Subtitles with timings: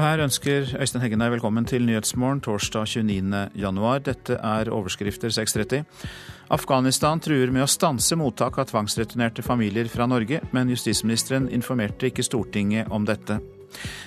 [0.00, 3.40] Og her ønsker Øystein Heggen deg velkommen til Nyhetsmorgen torsdag 29.
[3.60, 3.98] januar.
[4.00, 5.82] Dette er overskrifter 6.30.
[6.56, 12.24] Afghanistan truer med å stanse mottak av tvangsreturnerte familier fra Norge, men justisministeren informerte ikke
[12.24, 13.42] Stortinget om dette.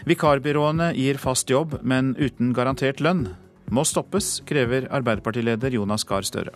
[0.09, 3.27] Vikarbyråene gir fast jobb, men uten garantert lønn.
[3.69, 6.55] Må stoppes, krever Arbeiderpartileder Jonas Gahr Støre.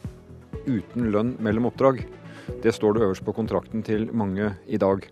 [0.66, 2.02] Uten lønn mellom oppdrag.
[2.66, 5.06] Det står det øverst på kontrakten til mange i dag.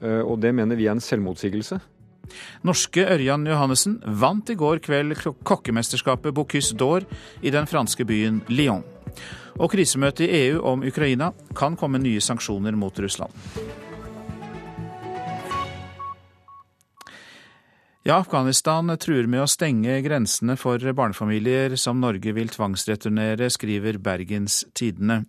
[0.00, 1.82] Eh, og det mener vi er en selvmotsigelse.
[2.66, 5.16] Norske Ørjan Johannessen vant i går kveld
[5.46, 7.06] kokkemesterskapet Bocuse d'Or
[7.42, 8.84] i den franske byen Lyon.
[9.56, 13.32] Og krisemøtet i EU om Ukraina kan komme nye sanksjoner mot Russland.
[18.06, 24.60] Ja, Afghanistan truer med å stenge grensene for barnefamilier som Norge vil tvangsreturnere, skriver Bergens
[24.78, 25.24] Tidende.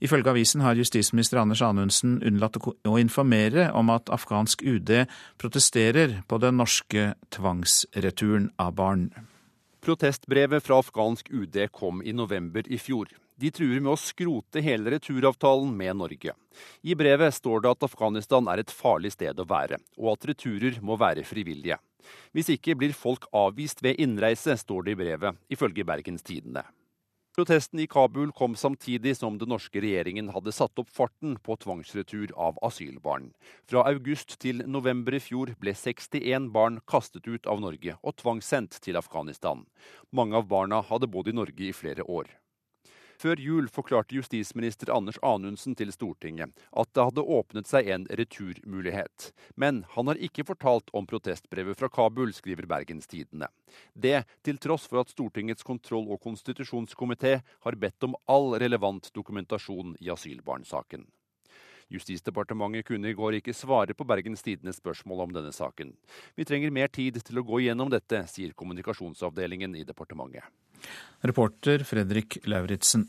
[0.00, 4.94] Ifølge avisen har justisminister Anders Anundsen unnlatt å informere om at afghansk UD
[5.36, 9.10] protesterer på den norske tvangsreturen av barn.
[9.84, 13.12] Protestbrevet fra afghansk UD kom i november i fjor.
[13.36, 16.32] De truer med å skrote hele returavtalen med Norge.
[16.80, 20.80] I brevet står det at Afghanistan er et farlig sted å være, og at returer
[20.80, 21.76] må være frivillige.
[22.32, 26.64] Hvis ikke blir folk avvist ved innreise, står det i brevet, ifølge Bergens Tidende.
[27.32, 32.34] Protesten i Kabul kom samtidig som den norske regjeringen hadde satt opp farten på tvangsretur
[32.36, 33.30] av asylbarn.
[33.64, 38.76] Fra august til november i fjor ble 61 barn kastet ut av Norge og tvangssendt
[38.84, 39.64] til Afghanistan.
[40.12, 42.28] Mange av barna hadde bodd i Norge i flere år.
[43.22, 49.28] Før jul forklarte justisminister Anders Anundsen til Stortinget at det hadde åpnet seg en returmulighet.
[49.54, 53.46] Men han har ikke fortalt om protestbrevet fra Kabul, skriver Bergens Tidende.
[53.94, 59.94] Det til tross for at Stortingets kontroll- og konstitusjonskomité har bedt om all relevant dokumentasjon
[60.02, 61.06] i asylbarnsaken.
[61.92, 65.94] Justisdepartementet kunne i går ikke svare på Bergens Tidendes spørsmål om denne saken.
[66.34, 70.50] Vi trenger mer tid til å gå igjennom dette, sier kommunikasjonsavdelingen i departementet.
[71.22, 73.06] Reporter Fredrik Lauritzen.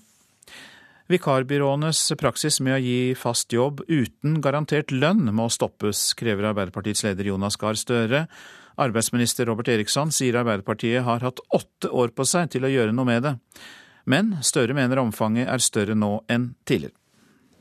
[1.12, 7.28] Vikarbyråenes praksis med å gi fast jobb uten garantert lønn må stoppes, krever Arbeiderpartiets leder
[7.28, 8.26] Jonas Gahr Støre.
[8.80, 13.10] Arbeidsminister Robert Eriksson sier Arbeiderpartiet har hatt åtte år på seg til å gjøre noe
[13.10, 13.36] med det.
[14.10, 16.96] Men Støre mener omfanget er større nå enn tidligere.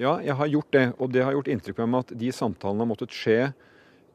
[0.00, 2.82] Ja, jeg har gjort det, og det har gjort inntrykk på meg at de samtalene
[2.82, 3.52] har måttet skje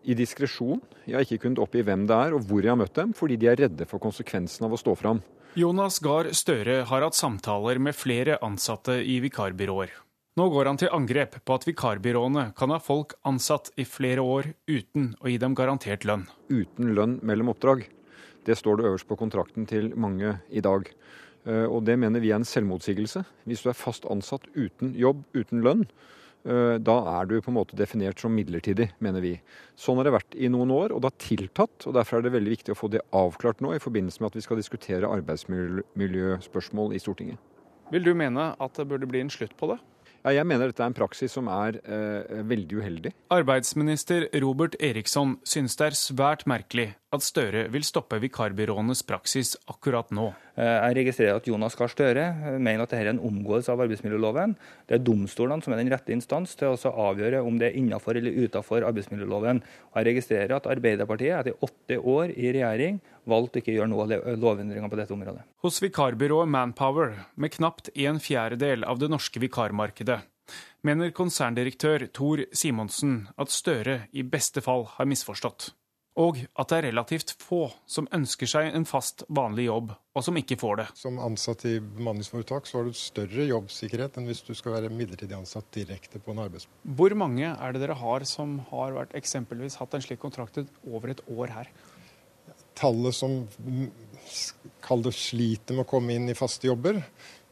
[0.08, 0.82] i diskresjon.
[1.06, 3.38] Jeg har ikke kunnet oppgi hvem det er og hvor jeg har møtt dem, fordi
[3.40, 5.22] de er redde for konsekvensen av å stå fram.
[5.58, 9.90] Jonas Gahr Støre har hatt samtaler med flere ansatte i vikarbyråer.
[10.38, 14.52] Nå går han til angrep på at vikarbyråene kan ha folk ansatt i flere år
[14.70, 16.28] uten å gi dem garantert lønn.
[16.54, 17.88] Uten lønn mellom oppdrag.
[18.46, 20.86] Det står det øverst på kontrakten til mange i dag.
[21.50, 23.26] Eh, og det mener vi er en selvmotsigelse.
[23.50, 25.88] Hvis du er fast ansatt uten jobb, uten lønn,
[26.48, 29.34] da er du på en måte definert som midlertidig, mener vi.
[29.76, 31.88] Sånn har det vært i noen år, og det har tiltatt.
[31.90, 34.40] og Derfor er det veldig viktig å få det avklart nå, i forbindelse med at
[34.40, 37.44] vi skal diskutere arbeidsmiljøspørsmål i Stortinget.
[37.92, 39.80] Vil du mene at det burde bli en slutt på det?
[40.26, 43.12] Ja, jeg mener dette er en praksis som er eh, veldig uheldig.
[43.32, 50.10] Arbeidsminister Robert Eriksson synes det er svært merkelig at Støre vil stoppe vikarbyråenes praksis akkurat
[50.12, 50.26] nå.
[50.60, 53.84] Eh, jeg registrerer at Jonas Gahr Støre eh, mener at dette er en omgåelse av
[53.86, 54.58] arbeidsmiljøloven.
[54.90, 58.20] Det er domstolene som er den rette instans til å avgjøre om det er innenfor
[58.20, 59.64] eller utenfor arbeidsmiljøloven.
[59.96, 64.92] Jeg registrerer at Arbeiderpartiet etter åtte år i regjering valgte ikke å gjøre noe lovendringer
[64.92, 65.48] på dette området.
[65.64, 70.20] Hos vikarbyrået Manpower, med knapt en fjerdedel av det norske vikarmarkedet,
[70.84, 75.72] mener konserndirektør Tor Simonsen at Støre i beste fall har misforstått
[76.18, 80.40] og at det er relativt få som ønsker seg en fast, vanlig jobb, og som
[80.40, 80.86] ikke får det.
[80.98, 85.38] Som ansatt i bemanningsforetak så har du større jobbsikkerhet enn hvis du skal være midlertidig
[85.38, 86.82] ansatt direkte på en arbeidsplass.
[86.98, 90.58] Hvor mange er det dere har som har vært eksempelvis hatt en slik kontrakt
[90.90, 91.72] over et år her?
[92.78, 97.02] Tallet som det sliter med å komme inn i faste jobber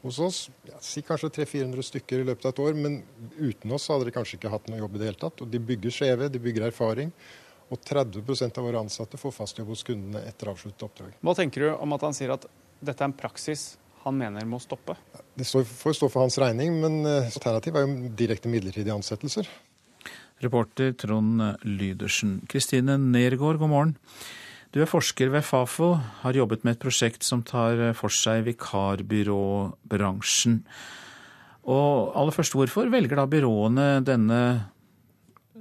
[0.06, 3.00] hos oss, ja, si kanskje 300-400 stykker i løpet av et år, men
[3.40, 5.41] uten oss hadde de kanskje ikke hatt noe jobb i det hele tatt.
[5.41, 7.09] Og de bygger skjeve, de bygger erfaring.
[7.73, 11.16] Og 30 av våre ansatte får fast jobb hos kundene etter avsluttet oppdrag.
[11.26, 12.46] Hva tenker du om at han sier at
[12.79, 13.73] dette er en praksis
[14.06, 14.94] han mener må stoppe?
[15.34, 19.50] Det får stå for hans regning, men eh, alternativet er jo direkte midlertidige ansettelser.
[20.44, 22.41] Reporter Trond Lydersen.
[22.52, 23.96] Kristine Nergård, god morgen.
[24.76, 30.59] Du er forsker ved Fafo, har jobbet med et prosjekt som tar for seg vikarbyråbransjen.
[31.72, 34.40] Og aller først, hvorfor velger da byråene denne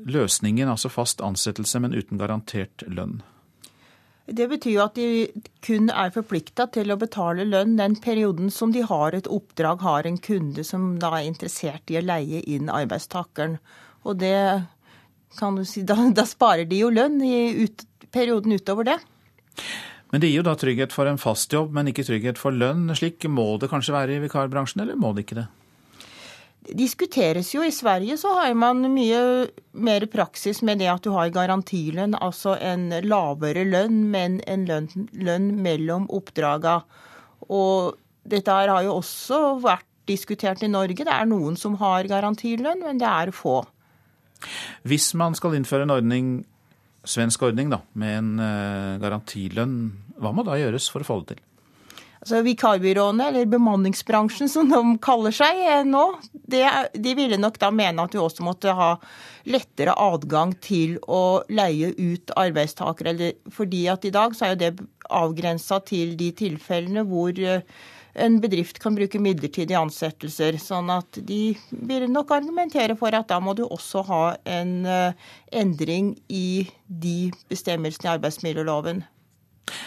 [0.05, 3.23] løsningen, altså fast ansettelse, men uten garantert lønn?
[4.25, 5.07] Det betyr jo at de
[5.65, 10.09] kun er forplikta til å betale lønn den perioden som de har et oppdrag, har
[10.09, 13.59] en kunde som da er interessert i å leie inn arbeidstakeren.
[14.09, 14.37] Og det
[15.37, 17.85] kan du si, da, da sparer de jo lønn i ut,
[18.15, 18.97] perioden utover det.
[20.15, 22.87] Men det gir jo da trygghet for en fast jobb, men ikke trygghet for lønn.
[22.97, 25.49] Slik må det kanskje være i vikarbransjen, eller må det ikke det?
[26.73, 27.63] Diskuteres jo.
[27.65, 29.21] I Sverige så har man mye
[29.77, 34.89] mer praksis med det at du har garantilønn, altså en lavere lønn, men en lønn,
[35.13, 36.79] lønn mellom oppdraga.
[37.53, 41.05] Og dette har jo også vært diskutert i Norge.
[41.05, 43.61] Det er noen som har garantilønn, men det er få.
[44.89, 46.35] Hvis man skal innføre en ordning,
[47.05, 49.77] svensk ordning da, med en uh, garantilønn,
[50.21, 51.45] hva må da gjøres for å få det til?
[52.25, 56.63] Altså Vikarbyråene, eller bemanningsbransjen som de kaller seg eh, nå, det,
[56.97, 58.95] de ville nok da mene at du også måtte ha
[59.53, 63.35] lettere adgang til å leie ut arbeidstakere.
[63.53, 67.61] Fordi at i dag så er jo det avgrensa til de tilfellene hvor uh,
[68.15, 70.57] en bedrift kan bruke midlertidige ansettelser.
[70.57, 75.33] Sånn at de vil nok argumentere for at da må du også ha en eh,
[75.53, 79.05] endring i de bestemmelsene i arbeidsmiljøloven.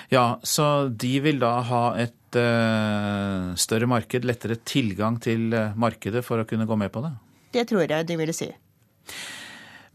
[0.10, 6.24] Ja, så de vil da ha et uh, større marked, lettere tilgang til eh, markedet
[6.26, 7.14] for å kunne gå med på det?
[7.54, 8.50] Det tror jeg de ville si.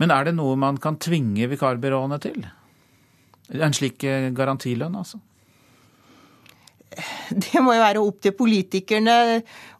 [0.00, 2.46] Men er det noe man kan tvinge vikarbyråene til?
[3.52, 5.20] En slik garantilønn, altså?
[7.42, 9.16] det må jo være opp til politikerne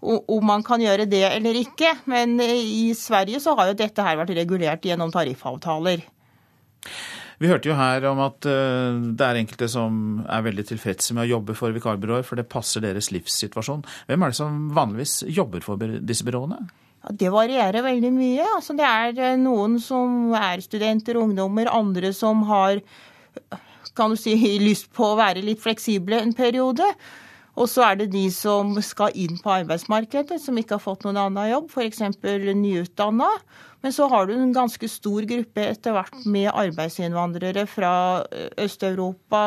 [0.03, 1.95] om man kan gjøre det eller ikke.
[2.11, 6.05] Men i Sverige så har jo dette her vært regulert gjennom tariffavtaler.
[7.43, 11.25] Vi hørte jo her om at eh, det er enkelte som er veldig tilfredse med
[11.25, 13.83] å jobbe for vikarbyråer, for det passer deres livssituasjon.
[14.07, 16.61] Hvem er det som vanligvis jobber for disse byråene?
[17.19, 18.47] Det varierer veldig mye.
[18.47, 22.79] Altså, det er eh, noen som er studenter, ungdommer, andre som har
[23.99, 24.37] kan du si,
[24.69, 26.87] lyst på å være litt fleksible en periode.
[27.61, 31.21] Og så er det de som skal inn på arbeidsmarkedet, som ikke har fått noen
[31.21, 32.01] annen jobb, f.eks.
[32.57, 33.29] nyutdanna.
[33.85, 37.95] Men så har du en ganske stor gruppe etter hvert med arbeidsinnvandrere fra
[38.31, 39.43] eh, Øst-Europa.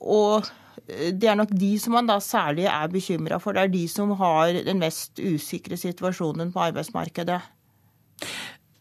[0.00, 0.48] Og
[0.88, 3.54] det er nok de som man da særlig er bekymra for.
[3.54, 7.40] Det er de som har den mest usikre situasjonen på arbeidsmarkedet.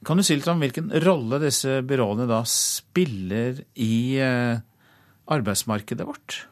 [0.07, 4.61] Kan du si litt om hvilken rolle disse byråene da spiller i eh,
[5.35, 6.45] arbeidsmarkedet vårt?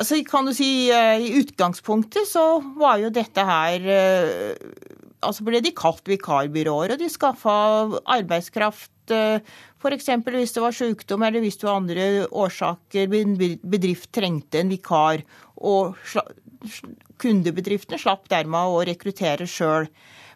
[0.00, 2.44] Altså, kan du si eh, I utgangspunktet så
[2.80, 4.54] var jo dette her eh,
[5.20, 7.52] Altså ble de kalt vikarbyråer, og de skaffa
[8.08, 10.06] arbeidskraft F.eks.
[10.24, 15.20] hvis det var sykdom eller hvis det var andre årsaker bedrift trengte en vikar.
[15.60, 15.98] Og
[17.20, 19.90] kundebedriftene slapp dermed å rekruttere sjøl.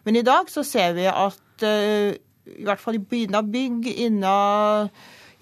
[0.05, 4.91] Men i dag så ser vi at i hvert fall innen bygg, innen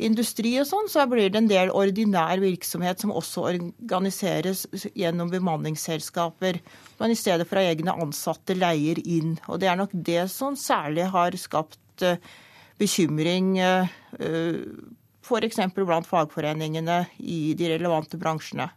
[0.01, 4.65] industri og sånn, så blir det en del ordinær virksomhet som også organiseres
[4.97, 6.59] gjennom bemanningsselskaper.
[6.99, 9.37] Man i stedet for å ha egne ansatte leier inn.
[9.47, 12.17] Og det er nok det som særlig har skapt uh,
[12.81, 13.91] bekymring uh,
[15.23, 15.59] f.eks.
[15.75, 18.69] blant fagforeningene i de relevante bransjene.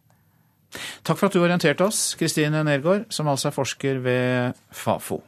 [1.07, 5.23] Takk for at du orienterte oss, Kristine Nergård, som altså er forsker ved Fafo.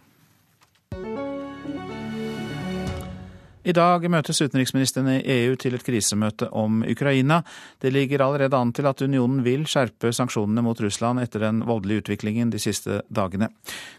[3.68, 7.42] I dag møtes utenriksministrene i EU til et krisemøte om Ukraina.
[7.82, 12.06] Det ligger allerede an til at unionen vil skjerpe sanksjonene mot Russland etter den voldelige
[12.06, 13.50] utviklingen de siste dagene.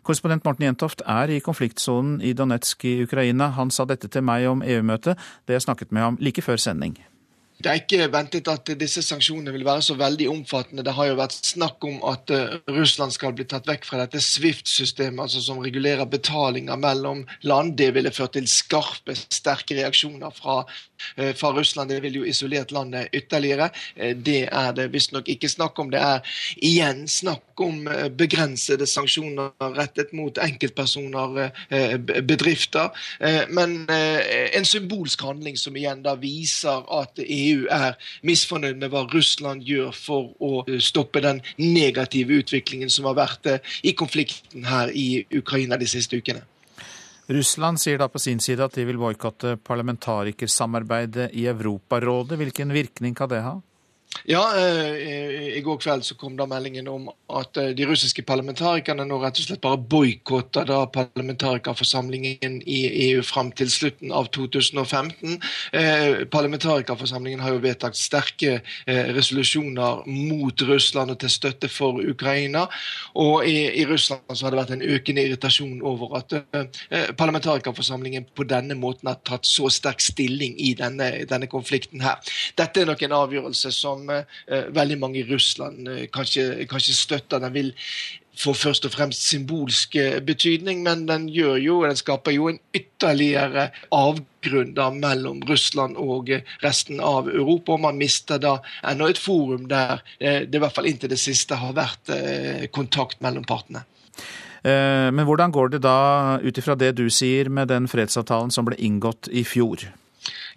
[0.01, 3.51] Korrespondent Morten Jentoft er i konfliktsonen i Donetsk i Ukraina.
[3.59, 6.97] Han sa dette til meg om EU-møtet, det jeg snakket med ham like før sending.
[7.59, 10.83] Det er ikke ventet at disse sanksjonene vil være så veldig omfattende.
[10.87, 14.21] Det har jo vært snakk om at eh, Russland skal bli tatt vekk fra dette
[14.23, 17.73] Swift-systemet, altså som regulerer betalinger mellom land.
[17.75, 20.61] Det ville ført til skarpe, sterke reaksjoner fra,
[21.17, 21.91] eh, fra Russland.
[21.91, 23.67] Det ville jo isolert landet ytterligere.
[23.97, 25.91] Eh, det er det visstnok ikke snakk om.
[25.91, 26.23] Det er
[26.63, 27.83] igjen snakk om
[28.15, 31.51] begrensede sanksjoner rettet mot enkeltpersoner,
[32.23, 32.95] bedrifter.
[33.51, 39.05] Men en symbolsk handling som igjen da viser at EU EU er misfornøyd med hva
[39.13, 44.67] Russland gjør for å eh, stoppe den negative utviklingen som har vært eh, i konflikten
[44.69, 46.45] her i Ukraina de siste ukene.
[47.29, 52.39] Russland sier da på sin side at de vil boikotte parlamentarikersamarbeidet i Europarådet.
[52.41, 53.59] Hvilken virkning kan det ha?
[54.23, 59.05] Ja, eh, i går kveld så kom da meldingen om at eh, de russiske parlamentarikerne
[59.07, 65.39] nå rett og slett bare boikotter da parlamentarikerforsamlingen i EU fram til slutten av 2015.
[65.73, 68.59] Eh, parlamentarikerforsamlingen har jo vedtatt sterke
[69.15, 72.65] resolusjoner mot Russland og til støtte for Ukraina.
[73.17, 76.35] Og i, i Russland så har det vært en økende irritasjon over at
[77.17, 82.19] parlamentarikerforsamlingen på denne måten har tatt så sterk stilling i denne, denne konflikten her.
[82.59, 86.95] Dette er nok en avgjørelse som som eh, veldig mange i Russland eh, kanskje, kanskje
[86.95, 87.39] støtter.
[87.43, 87.73] Den vil
[88.39, 93.65] få først og fremst symbolsk betydning, men den, gjør jo, den skaper jo en ytterligere
[93.91, 96.31] avgrunn da mellom Russland og
[96.63, 97.75] resten av Europa.
[97.75, 101.59] og Man mister da enda et forum der det i hvert fall inntil det siste
[101.59, 102.13] har vært
[102.71, 103.83] kontakt mellom partene.
[104.63, 108.79] Men hvordan går det da, ut ifra det du sier, med den fredsavtalen som ble
[108.79, 109.83] inngått i fjor?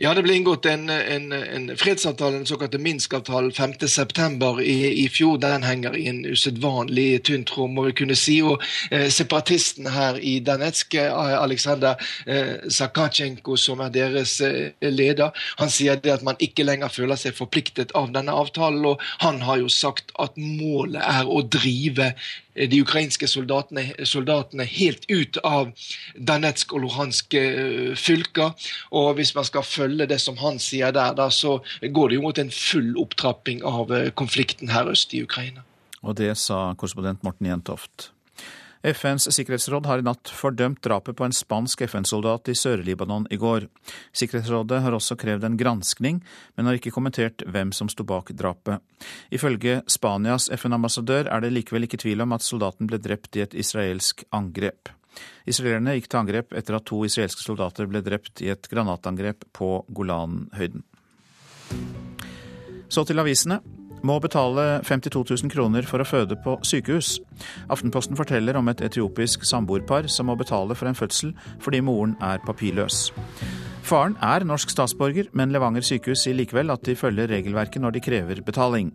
[0.02, 4.60] Ja, det ble inngått en, en, en fredsavtale, den såkalte Minsk-avtalen, 5.9.
[4.62, 5.36] I, i fjor.
[5.38, 8.40] Den henger i en usedvanlig tynn tråd, må vi kunne si.
[8.42, 8.58] Og
[8.90, 11.94] eh, separatisten her i Danetsk, eh, Aleksandr
[12.26, 15.30] eh, Sakachenko, som er deres eh, leder,
[15.62, 18.82] han sier det at man ikke lenger føler seg forpliktet av denne avtalen.
[18.82, 22.10] Og han har jo sagt at målet er å drive
[22.54, 25.70] Eh, de ukrainske soldatene, soldatene, helt ut av
[26.16, 28.52] Danetsk og Luhansk eh, fylker.
[28.92, 32.24] Og hvis man skal følge det som han sier der, da, så går det jo
[32.24, 35.66] mot en full opptrapping av eh, konflikten her øst i Ukraina.
[36.02, 38.10] Og det sa korrespondent Morten Jentoft.
[38.82, 43.68] FNs sikkerhetsråd har i natt fordømt drapet på en spansk FN-soldat i Sør-Libanon i går.
[44.10, 46.18] Sikkerhetsrådet har også krevd en granskning,
[46.56, 48.82] men har ikke kommentert hvem som sto bak drapet.
[49.30, 53.54] Ifølge Spanias FN-ambassadør er det likevel ikke tvil om at soldaten ble drept i et
[53.54, 54.90] israelsk angrep.
[55.48, 59.74] Israelerne gikk til angrep etter at to israelske soldater ble drept i et granatangrep på
[59.92, 60.84] Golanhøyden.
[62.92, 63.62] Så til avisene
[64.02, 67.16] må betale 52 000 kroner for å føde på sykehus.
[67.72, 72.42] Aftenposten forteller om et etiopisk samboerpar som må betale for en fødsel fordi moren er
[72.46, 73.10] papirløs.
[73.82, 78.04] Faren er norsk statsborger, men Levanger sykehus sier likevel at de følger regelverket når de
[78.04, 78.92] krever betaling.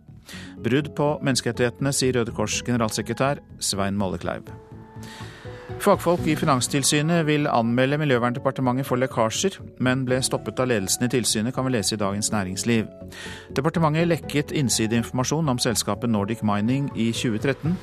[0.64, 4.48] Brudd på menneskerettighetene, sier Røde Kors generalsekretær Svein Mollekleiv.
[5.78, 11.54] Fagfolk i Finanstilsynet vil anmelde Miljøverndepartementet for lekkasjer, men ble stoppet av ledelsen i tilsynet,
[11.54, 12.88] kan vi lese i Dagens Næringsliv.
[13.56, 17.76] Departementet lekket innsideinformasjon om selskapet Nordic Mining i 2013,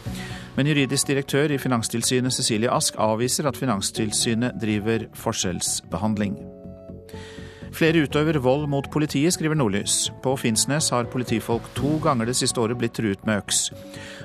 [0.58, 6.55] men juridisk direktør i Finanstilsynet Cecilie Ask avviser at Finanstilsynet driver forskjellsbehandling.
[7.76, 10.08] Flere utøver vold mot politiet, skriver Nordlys.
[10.24, 13.66] På Finnsnes har politifolk to ganger det siste året blitt truet med øks.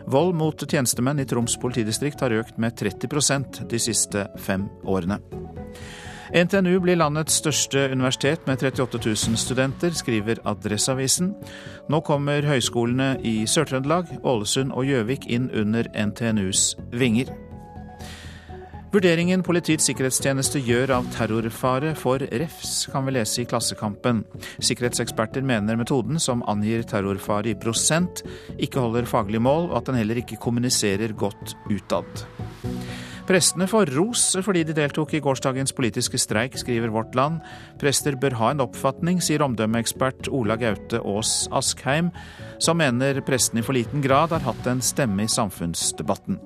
[0.06, 5.18] Vold mot tjenestemenn i Troms politidistrikt har økt med 30% de siste fem årene.
[6.30, 11.34] NTNU blir landets største universitet med 38 000 studenter, skriver Adresseavisen.
[11.90, 17.34] Nå kommer høyskolene i Sør-Trøndelag, Ålesund og Gjøvik inn under NTNUs vinger.
[18.90, 24.24] Vurderingen Politiets sikkerhetstjeneste gjør av terrorfare for refs, kan vi lese i Klassekampen.
[24.58, 28.24] Sikkerhetseksperter mener metoden, som angir terrorfare i prosent,
[28.58, 32.26] ikke holder faglig mål, og at den heller ikke kommuniserer godt utad.
[33.30, 37.38] Prestene får ros fordi de deltok i gårsdagens politiske streik, skriver Vårt Land.
[37.78, 42.10] Prester bør ha en oppfatning, sier omdømmeekspert Ola Gaute Aas Askheim,
[42.58, 46.42] som mener prestene i for liten grad har hatt en stemme i samfunnsdebatten.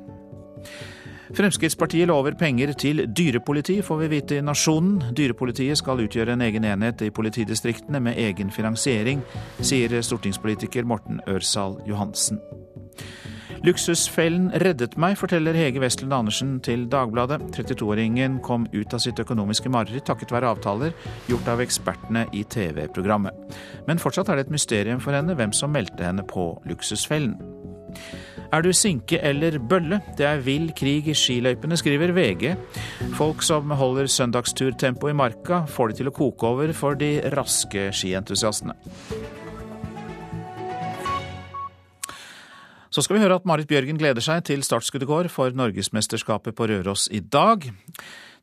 [1.32, 5.14] Fremskrittspartiet lover penger til dyrepoliti, får vi vite i Nasjonen.
[5.16, 9.24] Dyrepolitiet skal utgjøre en egen enhet i politidistriktene med egen finansiering,
[9.60, 12.42] sier stortingspolitiker Morten Ørsal Johansen.
[13.64, 17.40] Luksusfellen reddet meg, forteller Hege Westlund Andersen til Dagbladet.
[17.56, 20.92] 32-åringen kom ut av sitt økonomiske mareritt takket være avtaler
[21.30, 23.56] gjort av ekspertene i TV-programmet.
[23.88, 27.38] Men fortsatt er det et mysterium for henne hvem som meldte henne på Luksusfellen.
[28.54, 29.96] Er du sinke eller bølle?
[30.14, 32.52] Det er vill krig i skiløypene, skriver VG.
[33.18, 37.88] Folk som holder søndagsturtempo i marka, får det til å koke over for de raske
[37.90, 38.76] skientusiastene.
[42.94, 46.70] Så skal vi høre at Marit Bjørgen gleder seg til startskuddet går for Norgesmesterskapet på
[46.70, 47.66] Røros i dag.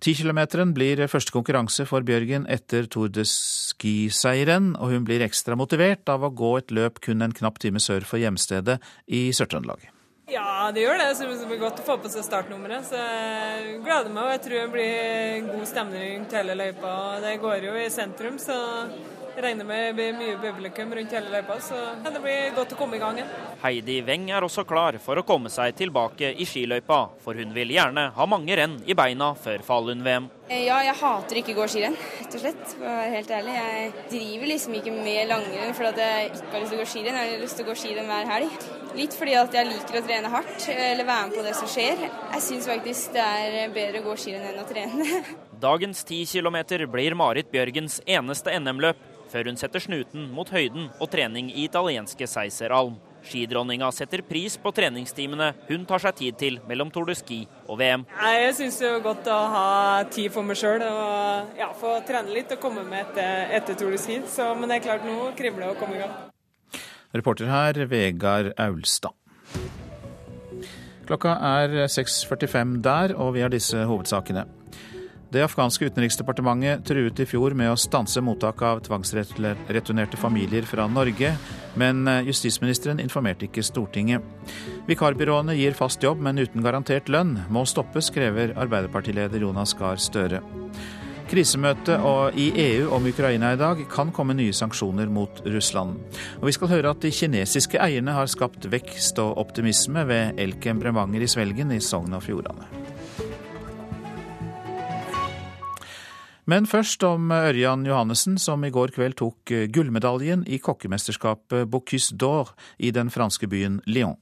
[0.03, 6.11] Tikilometeren blir første konkurranse for Bjørgen etter Tour de Ski-seieren, og hun blir ekstra motivert
[6.11, 9.87] av å gå et løp kun en knapp time sør for hjemstedet i Sør-Trøndelag.
[10.29, 11.15] Ja, det gjør det.
[11.17, 12.85] Så det blir godt å få på seg startnummeret.
[12.87, 16.93] Så jeg gleder meg, og jeg tror det blir god stemning rundt hele løypa.
[17.23, 18.57] Det går jo i sentrum, så
[19.37, 21.57] regner med det blir mye publikum rundt hele løypa.
[21.63, 23.31] Så det blir godt å komme i gang igjen.
[23.61, 27.73] Heidi Weng er også klar for å komme seg tilbake i skiløypa, for hun vil
[27.75, 30.29] gjerne ha mange renn i beina før Falun-VM.
[30.51, 32.63] Ja, jeg hater ikke å gå skirenn, rett og slett.
[32.73, 33.53] For å være helt ærlig.
[33.55, 37.19] Jeg driver liksom ikke med langrenn fordi jeg ikke har lyst til å gå skirenn.
[37.21, 38.65] Jeg har lyst til å gå skirenn hver helg.
[38.97, 42.03] Litt fordi at jeg liker å trene hardt, eller være med på det som skjer.
[42.03, 45.23] Jeg syns faktisk det er bedre å gå skirenn enn å trene.
[45.61, 46.57] Dagens 10 km
[46.89, 48.97] blir Marit Bjørgens eneste NM-løp,
[49.31, 52.99] før hun setter snuten mot høyden og trening i italienske Seiseralm.
[53.21, 57.77] Skidronninga setter pris på treningstimene hun tar seg tid til mellom Tour de Ski og
[57.81, 58.05] VM.
[58.17, 59.67] Jeg syns det er godt å ha
[60.09, 63.93] tid for meg sjøl og ja, få trene litt og komme med etter, etter Tour
[63.93, 64.21] de Ski.
[64.29, 66.15] Så, men det er klart, nå kribler det å komme i gang.
[67.13, 69.17] Reporter her, Vegard Aulstad.
[71.09, 74.45] Klokka er 6.45 der, og vi har disse hovedsakene.
[75.31, 81.29] Det afghanske utenriksdepartementet truet i fjor med å stanse mottak av tvangsreturnerte familier fra Norge,
[81.79, 84.25] men eh, justisministeren informerte ikke Stortinget.
[84.89, 87.37] Vikarbyråene gir fast jobb, men uten garantert lønn.
[87.47, 90.43] Må stoppes, krever Arbeiderpartileder Jonas Gahr Støre.
[91.31, 92.03] Krisemøtet
[92.35, 95.95] i EU om Ukraina i dag kan komme nye sanksjoner mot Russland.
[96.41, 100.83] Og vi skal høre at de kinesiske eierne har skapt vekst og optimisme ved Elkem
[100.83, 102.80] Bremanger i Svelgen i Sogn og Fjordane.
[106.49, 112.55] Men først om Ørjan Johannessen, som i går kveld tok gullmedaljen i kokkemesterskapet Bocuse d'Or
[112.79, 114.17] i den franske byen Lyon.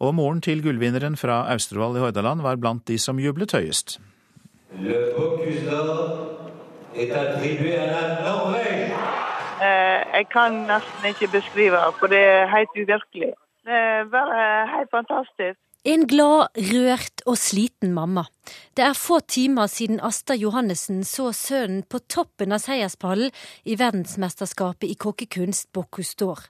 [0.00, 3.98] Og moren til gullvinneren fra Austevoll i Hordaland var blant de som jublet høyest.
[4.78, 6.30] Le Bocuse d'Or
[6.94, 8.90] est attribué à la Norvège.
[9.60, 13.32] Eh, jeg kan nesten ikke beskrive det, for det er helt uvirkelig.
[13.64, 15.60] Det er bare helt fantastisk.
[15.80, 18.26] En glad, rørt og sliten mamma.
[18.76, 23.32] Det er få timer siden Asta Johannessen så sønnen på toppen av seierspallen
[23.64, 26.44] i verdensmesterskapet i kokkekunst Bocuse d'Or.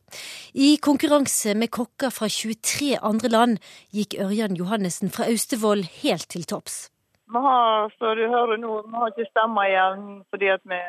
[0.59, 3.63] I konkurranse med kokker fra 23 andre land
[3.95, 6.91] gikk Ørjan Johannessen fra Austevoll helt til topps.
[7.31, 10.83] Vi har, så du hører nå, vi har ikke stemmer igjen fordi vi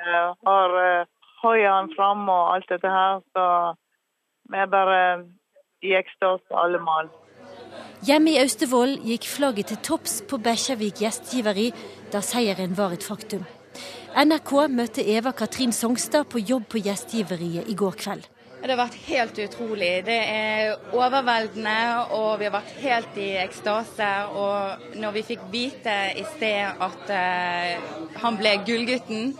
[0.49, 1.09] har uh,
[1.45, 3.21] hoiaen framme og alt dette her.
[3.37, 3.49] Så
[4.49, 5.01] vi er bare
[5.85, 7.13] i ekstase alle mann.
[8.07, 11.69] Hjemme i Austevoll gikk flagget til topps på Bekkjarvik gjestgiveri
[12.11, 13.45] da seieren var et faktum.
[14.11, 18.25] NRK møtte Eva Katrin Songstad på jobb på gjestgiveriet i går kveld.
[18.61, 19.89] Det har vært helt utrolig.
[20.05, 21.77] Det er overveldende,
[22.13, 24.09] og vi har vært helt i ekstase.
[24.37, 29.31] Og når vi fikk vite i sted at uh, han ble gullgutten,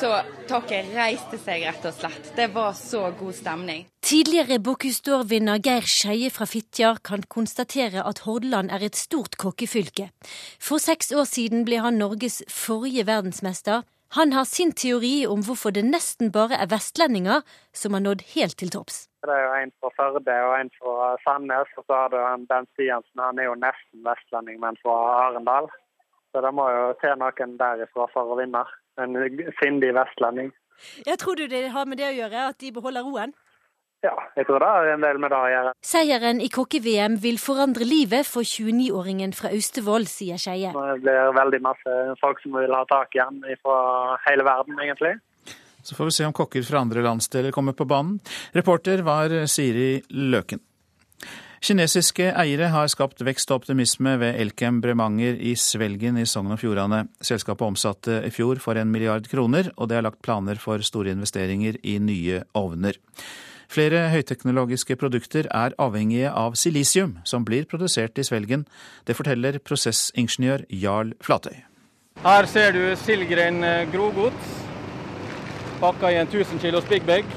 [0.00, 0.10] så
[0.48, 2.30] taket reiste seg rett og slett.
[2.36, 3.84] Det var så god stemning.
[4.00, 10.08] Tidligere Bocuse d'Or-vinner Geir Skeie fra Fitjar kan konstatere at Hordaland er et stort kokkefylke.
[10.56, 13.84] For seks år siden ble han Norges forrige verdensmester.
[14.16, 17.44] Han har sin teori om hvorfor det nesten bare er vestlendinger
[17.76, 19.04] som har nådd helt til topps.
[19.22, 22.72] Det er jo en fra Førde og en fra Sandnes, og så har du Bent
[22.72, 23.20] Stiansen.
[23.20, 25.68] Han er jo nesten vestlending, men fra Arendal.
[26.32, 28.64] Så det må jo til noen derifra for å vinne.
[28.98, 29.14] En
[29.60, 30.50] sindig vestlending.
[31.06, 33.32] Jeg tror du det har med det å gjøre, at de beholder roen?
[34.00, 35.72] Ja, jeg tror det har en del med det å gjøre.
[35.84, 40.72] Seieren i kokke-VM vil forandre livet for 29-åringen fra Austevoll, sier Skeie.
[40.72, 43.82] Det blir veldig masse folk som vil ha tak i han fra
[44.24, 45.18] hele verden, egentlig.
[45.84, 48.16] Så får vi se om kokker fra andre landsdeler kommer på banen.
[48.56, 50.64] Reporter var Siri Løken.
[51.60, 56.62] Kinesiske eiere har skapt vekst og optimisme ved Elkem Bremanger i Svelgen i Sogn og
[56.62, 57.02] Fjordane.
[57.20, 61.12] Selskapet omsatte i fjor for en milliard kroner, og det er lagt planer for store
[61.12, 62.96] investeringer i nye ovner.
[63.70, 68.64] Flere høyteknologiske produkter er avhengige av silisium, som blir produsert i Svelgen.
[69.04, 71.60] Det forteller prosessingeniør Jarl Flatøy.
[72.24, 74.58] Her ser du Silgren eh, grogods,
[75.84, 77.28] pakka i en 1000 kilos big bag.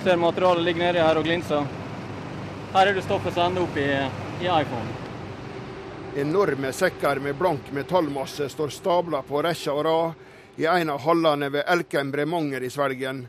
[0.00, 1.83] Ser materialet ligger nedi her og glinser.
[2.74, 3.86] Her er det stoffet som ender opp i,
[4.42, 4.94] i iPhone.
[6.18, 11.52] Enorme sekker med blank metallmasse står stabla på rekke og rad i en av hallene
[11.54, 13.20] ved Elkem Bremanger i Svelgen.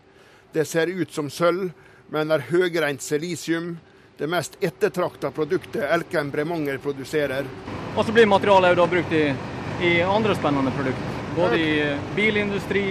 [0.54, 1.70] Det ser ut som sølv,
[2.10, 3.76] men er høgreint silisium.
[4.18, 7.46] Det mest ettertrakta produktet Elkem Bremanger produserer.
[7.94, 9.28] Og så blir materialet da brukt i,
[9.86, 11.22] i andre spennende produkter.
[11.38, 11.78] Både i
[12.18, 12.88] bilindustri,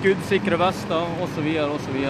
[0.00, 1.52] skuddsikre vester osv.
[1.68, 2.02] osv.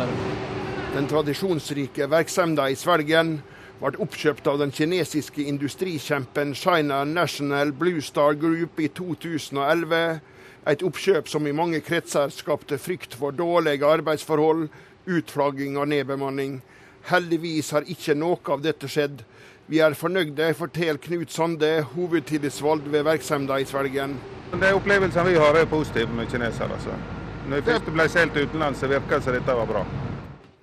[0.94, 3.36] Den tradisjonsrike virksomheten i Svelgen
[3.80, 10.20] ble oppkjøpt av den kinesiske industrikjempen China National Blue Star Group i 2011.
[10.66, 14.66] Et oppkjøp som i mange kretser skapte frykt for dårlige arbeidsforhold,
[15.06, 16.60] utflagging og nedbemanning.
[17.06, 19.22] Heldigvis har ikke noe av dette skjedd.
[19.70, 24.18] Vi er fornøyde, forteller Knut Sande, hovedtillitsvalgt ved virksomheten i Svelgen.
[24.56, 26.72] De opplevelsene vi har er positive med kinesere.
[26.72, 26.98] Altså.
[27.46, 29.86] Når vi først ble solgt utenlands, så virka det som dette var bra.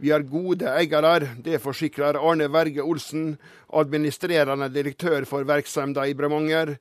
[0.03, 3.37] Vi er gode eiere, det forsikrer Arne Verge Olsen,
[3.71, 6.73] administrerende direktør for virksomheten i Bremanger,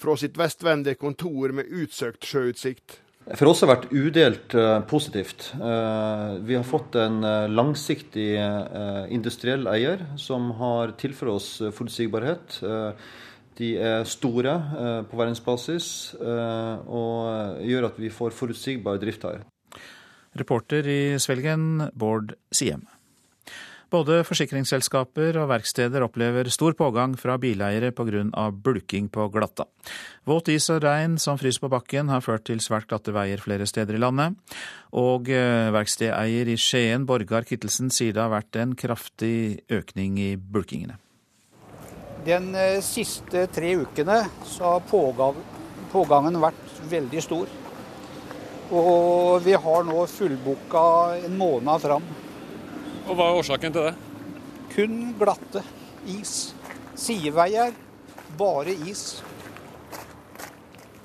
[0.00, 2.96] fra sitt vestvendte kontor med utsøkt sjøutsikt.
[3.36, 5.50] For oss har det vært udelt uh, positivt.
[5.60, 8.30] Uh, vi har fått en uh, langsiktig
[9.12, 12.62] industriell eier som har tilført oss forutsigbarhet.
[13.60, 14.56] de er store
[15.10, 19.44] på verdensbasis og gjør at vi får forutsigbar drift her.
[20.38, 22.86] Reporter i Svelgen, Bård Siem.
[23.90, 28.50] Både forsikringsselskaper og verksteder opplever stor pågang fra bileiere pga.
[28.52, 29.66] bulking på glatta.
[30.24, 33.66] Våt is og regn som fryser på bakken har ført til svært glatte veier flere
[33.66, 34.36] steder i landet.
[34.92, 40.36] Og eh, verkstedeier i Skien, Borgar Kittelsen, sier det har vært en kraftig økning i
[40.36, 40.94] bulkingene.
[42.24, 44.86] Den eh, siste tre ukene så har
[45.90, 47.50] pågangen vært veldig stor.
[48.70, 50.84] Og vi har nå fullbooka
[51.26, 52.04] en måned fram.
[53.08, 53.94] Og Hva er årsaken til det?
[54.70, 55.64] Kun glatte
[56.06, 56.54] is.
[56.94, 57.74] Sideveier,
[58.38, 59.24] bare is.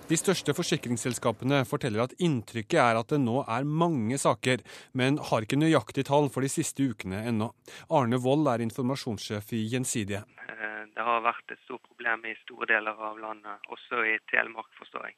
[0.05, 4.61] De største forsikringsselskapene forteller at inntrykket er at det nå er mange saker,
[4.93, 7.49] men har ikke nøyaktig tall for de siste ukene ennå.
[7.89, 10.21] Arne Wold er informasjonssjef i Gjensidige.
[10.45, 14.69] Eh, det har vært et stort problem i store deler av landet, også i Telemark,
[14.77, 15.17] forstår jeg.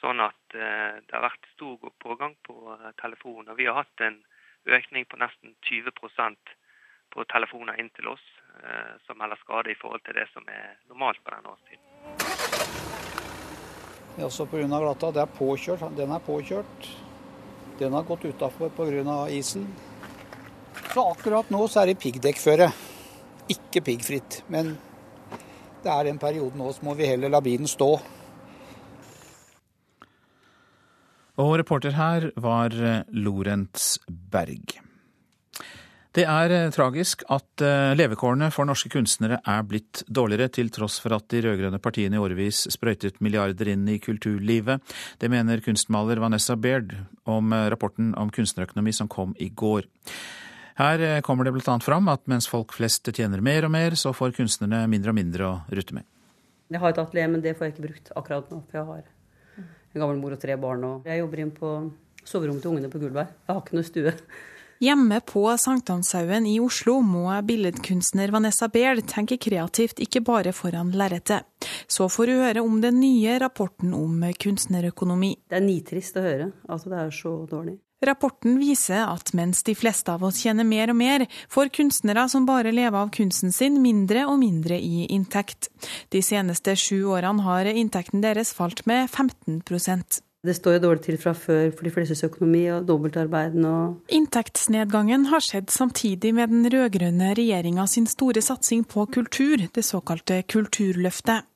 [0.00, 3.56] Sånn at eh, det har vært stor pågang på eh, telefoner.
[3.58, 4.18] Vi har hatt en
[4.66, 6.56] økning på nesten 20%
[7.14, 8.24] på telefoner inn til oss
[9.04, 11.84] som melder skade i forhold til det som er normalt på denne årstiden.
[14.24, 14.64] Også pga.
[14.66, 15.10] glatta.
[15.12, 15.84] Det er påkjørt.
[15.96, 16.88] Den er påkjørt.
[17.78, 19.28] Den har gått utafor pga.
[19.28, 19.68] isen.
[20.94, 22.70] Så akkurat nå så er det piggdekkføre.
[23.52, 24.42] Ikke piggfritt.
[24.48, 24.78] Men
[25.84, 27.98] det er den perioden nå, så må vi heller la bilen stå.
[31.42, 32.72] Og reporter her var
[33.12, 34.78] Lorentz Berg.
[36.16, 40.96] Det er eh, tragisk at eh, levekårene for norske kunstnere er blitt dårligere, til tross
[41.02, 44.80] for at de rød-grønne partiene i årevis sprøytet milliarder inn i kulturlivet.
[45.20, 46.94] Det mener kunstmaler Vanessa Baird
[47.28, 49.84] om eh, rapporten om kunstnerøkonomi som kom i går.
[50.80, 51.76] Her kommer det bl.a.
[51.84, 55.48] fram at mens folk flest tjener mer og mer, så får kunstnerne mindre og mindre
[55.48, 56.08] å rutte med.
[56.72, 58.64] Jeg har et atelier, men det får jeg ikke brukt akkurat nå.
[58.68, 59.04] For jeg har
[59.96, 60.84] en gammel mor og tre barn.
[60.84, 61.72] Og jeg jobber inn på
[62.26, 63.32] soverommet til ungene på gulvet.
[63.46, 64.14] Jeg har ikke noe stue.
[64.84, 71.48] Hjemme på Sankthanshaugen i Oslo må billedkunstner Vanessa Baird tenke kreativt ikke bare foran lerretet.
[71.88, 75.32] Så får hun høre om den nye rapporten om kunstnerøkonomi.
[75.48, 77.78] Det er nitrist å høre at det er så dårlig.
[78.04, 82.44] Rapporten viser at mens de fleste av oss tjener mer og mer, får kunstnere som
[82.48, 85.70] bare lever av kunsten sin, mindre og mindre i inntekt.
[86.12, 91.18] De seneste sju årene har inntekten deres falt med 15% det står jo dårlig til
[91.20, 96.68] fra før for de flestes økonomi og dobbeltarbeiden og Inntektsnedgangen har skjedd samtidig med den
[96.72, 101.48] rød-grønne regjeringa sin store satsing på kultur, det såkalte Kulturløftet.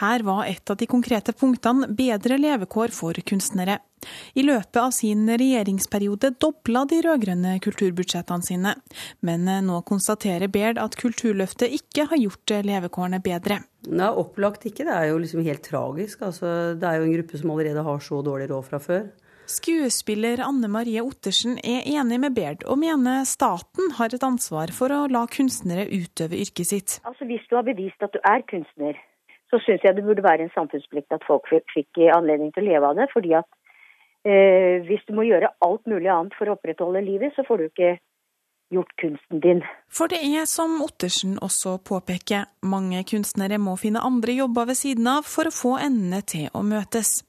[0.00, 3.78] Her var et av de konkrete punktene bedre levekår for kunstnere.
[4.38, 8.74] I løpet av sin regjeringsperiode dobla de rød-grønne kulturbudsjettene sine,
[9.26, 13.62] men nå konstaterer Baird at Kulturløftet ikke har gjort levekårene bedre.
[13.88, 14.86] Nei, opplagt ikke.
[14.86, 16.22] Det er jo liksom helt tragisk.
[16.26, 19.08] Altså, det er jo en gruppe som allerede har så dårlig råd fra før.
[19.48, 24.92] Skuespiller Anne Marie Ottersen er enig med Baird, og mener staten har et ansvar for
[24.92, 26.96] å la kunstnere utøve yrket sitt.
[27.08, 28.98] Altså, Hvis du har bevist at du er kunstner,
[29.50, 32.90] så syns jeg det burde være en samfunnsplikt at folk fikk anledning til å leve
[32.90, 33.08] av det.
[33.12, 33.48] fordi at
[34.28, 37.68] eh, hvis du må gjøre alt mulig annet for å opprettholde livet, så får du
[37.70, 37.96] ikke
[38.68, 39.62] gjort kunsten din.
[39.88, 45.08] For det er, som Ottersen også påpeker, mange kunstnere må finne andre jobber ved siden
[45.08, 47.22] av for å få endene til å møtes.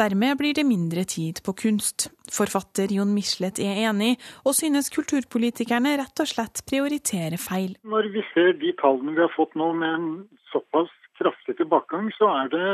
[0.00, 2.08] Dermed blir det mindre tid på kunst.
[2.32, 4.14] Forfatter Jon Michelet er enig,
[4.48, 7.76] og synes kulturpolitikerne rett og slett prioriterer feil.
[7.84, 10.10] Når vi ser de tallene vi har fått nå med en
[10.52, 12.70] såpass kraftig tilbakegang, så er det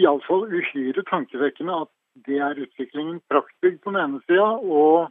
[0.00, 1.92] iallfall uhyre tankevekkende at
[2.26, 4.46] det er utviklingen praktbygg på den ene sida
[4.78, 5.10] og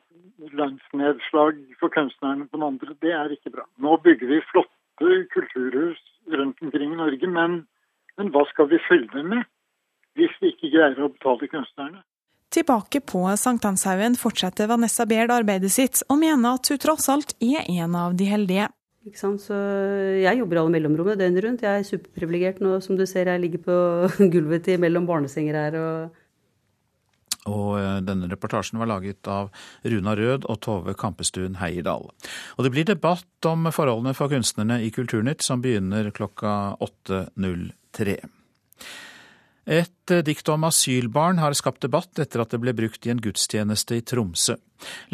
[0.55, 2.95] lønnsnedslag for kunstnerne på den andre.
[3.03, 3.65] Det er ikke bra.
[3.83, 5.99] Nå bygger vi flotte kulturhus
[6.31, 7.59] rundt omkring i Norge, men,
[8.17, 9.43] men hva skal vi dem med
[10.13, 12.03] hvis vi ikke greier å betale kunstnerne?
[12.53, 17.65] Tilbake på Sankthanshaugen fortsetter Vanessa Baird arbeidet sitt, og mener at hun tross alt er
[17.65, 18.67] en av de heldige.
[19.03, 19.41] Ikke sant?
[19.43, 19.55] Så
[20.21, 21.63] jeg jobber alle mellomrommene døgnet rundt.
[21.65, 23.27] Jeg er superprivilegert nå, som du ser.
[23.27, 23.77] Jeg ligger på
[24.33, 25.79] gulvet til mellom barnesenger her.
[25.79, 26.19] og
[27.49, 29.49] og eh, denne reportasjen var laget av
[29.83, 32.07] Runa Rød og Tove Kampestuen Heierdal.
[32.55, 38.15] Og det blir debatt om forholdene for kunstnerne i Kulturnytt, som begynner klokka 8.03.
[39.65, 43.21] Et eh, dikt om asylbarn har skapt debatt etter at det ble brukt i en
[43.23, 44.57] gudstjeneste i Tromsø.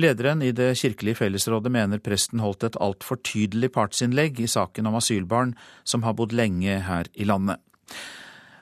[0.01, 4.97] Lederen i Det kirkelige fellesrådet mener presten holdt et altfor tydelig partsinnlegg i saken om
[4.97, 7.62] asylbarn som har bodd lenge her i landet.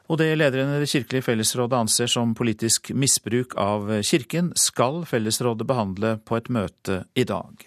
[0.07, 5.67] Og det lederen i Det kirkelige fellesrådet anser som politisk misbruk av kirken, skal fellesrådet
[5.67, 7.63] behandle på et møte i dag.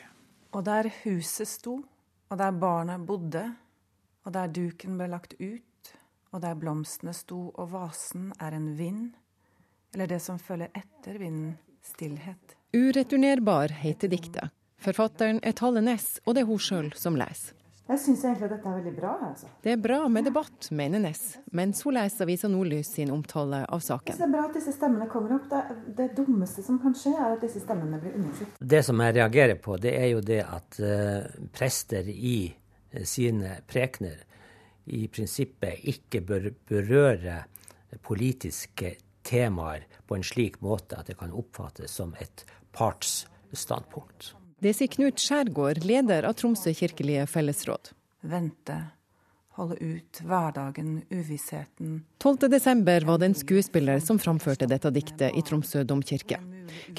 [0.53, 1.81] Og der huset sto,
[2.31, 3.45] og der barna bodde,
[4.25, 5.65] og der duken ble lagt ut,
[6.31, 9.11] og der blomstene sto og vasen er en vind,
[9.95, 12.57] eller det som følger etter vinden, stillhet.
[12.77, 14.53] Ureturnerbar heter diktet.
[14.81, 17.57] Forfatteren er Talle Næss, og det er hun sjøl som leser.
[17.91, 19.13] Jeg syns egentlig at dette er veldig bra.
[19.27, 19.49] Altså.
[19.65, 23.83] Det er bra med debatt, mener Ness, mens hun leser Avisa Nordlys sin omtale av
[23.83, 24.15] saken.
[24.15, 25.49] Det er bra at disse stemmene kommer opp.
[25.51, 28.61] Det, det, dummeste som kan skje, er at disse stemmene blir undersøkt.
[28.63, 32.37] Det som jeg reagerer på, det er jo det at uh, prester i
[32.95, 34.23] uh, sine prekener
[34.87, 37.43] i prinsippet ikke bør berøre
[38.07, 38.95] politiske
[39.27, 42.45] temaer på en slik måte at det kan oppfattes som et
[42.77, 44.35] partsstandpunkt.
[44.61, 47.95] Det sier Knut Skjærgård, leder av Tromsø kirkelige fellesråd.
[48.29, 48.77] Vente,
[49.57, 52.03] holde ut hverdagen, uvissheten.
[52.21, 52.85] 12.12.
[53.09, 56.39] var det en skuespiller som framførte dette diktet i Tromsø domkirke.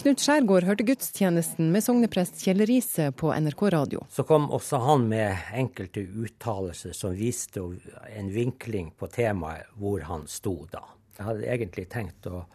[0.01, 4.03] Knut Skjærgård hørte gudstjenesten med sogneprest Kjell Riise på NRK radio.
[4.10, 7.63] Så kom også han med enkelte uttalelser som viste
[8.12, 10.84] en vinkling på temaet hvor han sto da.
[11.17, 12.45] Jeg hadde egentlig tenkt å,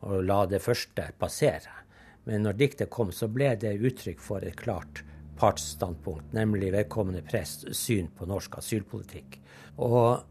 [0.00, 1.82] å la det første passere.
[2.26, 5.04] Men når diktet kom, så ble det uttrykk for et klart
[5.36, 9.36] partsstandpunkt, nemlig vedkommende prest syn på norsk asylpolitikk.
[9.84, 10.24] Og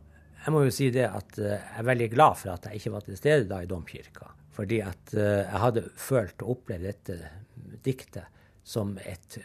[0.46, 3.06] jeg må jo si det at jeg er veldig glad for at jeg ikke var
[3.06, 4.34] til stede da i domkirka.
[4.56, 7.18] Fordi at jeg hadde følt og opplevd dette
[7.84, 8.32] diktet
[8.66, 9.38] som et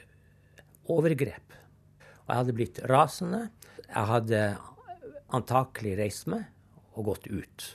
[0.90, 1.56] overgrep.
[2.24, 3.42] Og jeg hadde blitt rasende.
[3.88, 4.42] Jeg hadde
[5.34, 6.46] antakelig reist meg
[6.94, 7.66] og gått ut.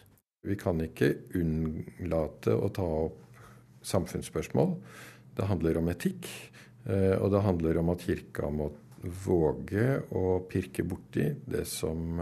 [0.46, 3.20] Vi kan ikke unnlate å ta opp
[3.86, 4.76] samfunnsspørsmål.
[5.36, 6.30] Det handler om etikk.
[6.86, 8.70] Og det handler om at kirka må
[9.26, 12.20] våge å pirke borti det som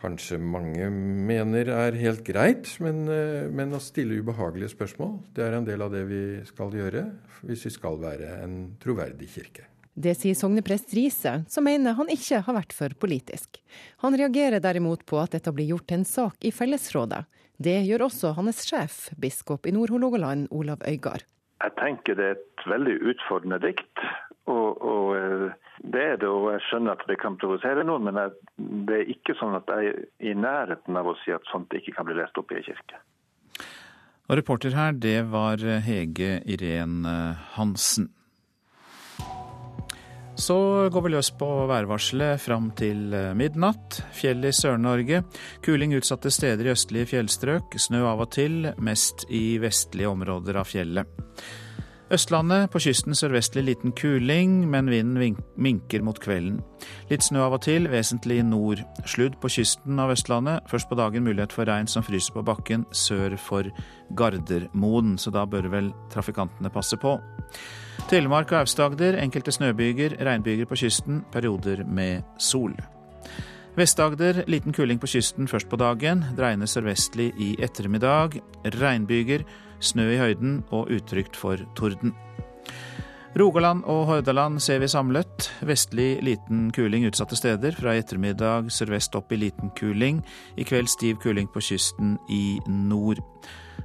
[0.00, 3.04] kanskje mange mener er helt greit, men,
[3.52, 7.04] men, å stille ubehagelige spørsmål, det er en del av det vi skal gjøre
[7.42, 9.68] hvis vi skal være en troverdig kirke.
[9.92, 13.58] Det sier sogneprest Riise, som mener han ikke har vært for politisk.
[14.00, 17.26] Han reagerer derimot på at dette blir gjort til en sak i fellesrådet.
[17.62, 21.26] Det gjør også hans sjef, biskop i Nord-Hålogaland, Olav Øygard.
[21.62, 24.06] Jeg tenker det er et veldig utfordrende dikt.
[24.50, 29.00] Og, og, det er det, og jeg skjønner at det kan provosere noen, men det
[29.00, 32.06] er ikke sånn at jeg er i nærheten av å si at sånt ikke kan
[32.06, 33.00] bli lest opp i en kirke.
[34.30, 37.02] Og reporter her, det var Hege Irén
[37.56, 38.12] Hansen.
[40.38, 43.98] Så går vi løs på værvarselet fram til midnatt.
[44.16, 45.20] Fjell i Sør-Norge.
[45.62, 47.76] Kuling utsatte steder i østlige fjellstrøk.
[47.76, 51.20] Snø av og til, mest i vestlige områder av fjellet.
[52.12, 56.58] Østlandet, på kysten sørvestlig liten kuling, men vinden minker mot kvelden.
[57.08, 58.82] Litt snø av og til, vesentlig i nord.
[59.08, 60.66] Sludd på kysten av Østlandet.
[60.68, 63.70] Først på dagen mulighet for regn som fryser på bakken sør for
[64.18, 67.16] Gardermoen, så da bør vel trafikantene passe på.
[68.12, 72.76] Telemark og Aust-Agder enkelte snøbyger, regnbyger på kysten, perioder med sol.
[73.72, 78.36] Vest-Agder liten kuling på kysten først på dagen, dreiende sørvestlig i ettermiddag.
[78.76, 79.48] Regnbyger,
[79.82, 82.14] snø i høyden og utrygt for torden.
[83.38, 85.46] Rogaland og Hordaland ser vi samlet.
[85.64, 87.72] Vestlig liten kuling utsatte steder.
[87.72, 90.20] Fra i ettermiddag sørvest opp i liten kuling.
[90.60, 93.22] I kveld stiv kuling på kysten i nord.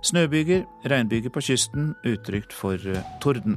[0.04, 2.78] Snøbyger, regnbyger på kysten, utrygt for
[3.24, 3.56] torden.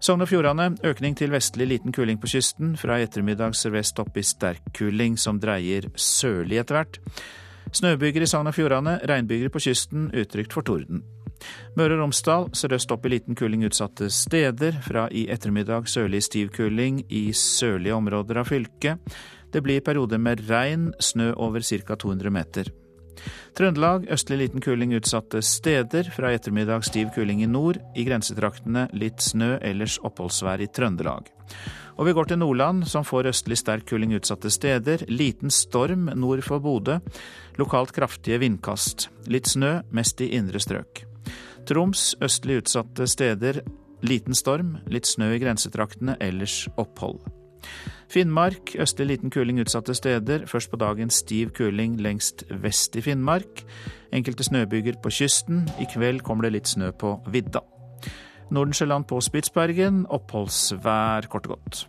[0.00, 2.76] Sogn og Fjordane økning til vestlig liten kuling på kysten.
[2.76, 7.00] Fra i ettermiddag sørvest opp i sterk kuling, som dreier sørlig etter hvert.
[7.70, 11.04] Snøbyger i Sogn og Fjordane, regnbyger på kysten, utrygt for torden.
[11.78, 14.76] Møre og Romsdal sørøst opp i liten kuling utsatte steder.
[14.84, 19.00] Fra i ettermiddag sørlig stiv kuling i sørlige områder av fylket.
[19.50, 21.96] Det blir perioder med regn, snø over ca.
[21.96, 22.70] 200 meter.
[23.56, 26.10] Trøndelag østlig liten kuling utsatte steder.
[26.14, 27.80] Fra i ettermiddag stiv kuling i nord.
[27.96, 31.30] I grensetraktene litt snø, ellers oppholdsvær i Trøndelag.
[32.00, 35.02] Og vi går til Nordland, som får østlig sterk kuling utsatte steder.
[35.12, 36.96] Liten storm nord for Bodø.
[37.60, 39.10] Lokalt kraftige vindkast.
[39.28, 41.02] Litt snø, mest i indre strøk.
[41.68, 43.60] Troms østlig utsatte steder.
[44.00, 47.20] Liten storm, litt snø i grensetraktene, ellers opphold.
[48.10, 50.46] Finnmark østlig liten kuling utsatte steder.
[50.48, 53.60] Først på dagen stiv kuling lengst vest i Finnmark.
[54.16, 55.66] Enkelte snøbyger på kysten.
[55.76, 57.60] I kveld kommer det litt snø på vidda.
[58.50, 61.84] Nordensjøland på Spitsbergen oppholdsvær, kort og godt.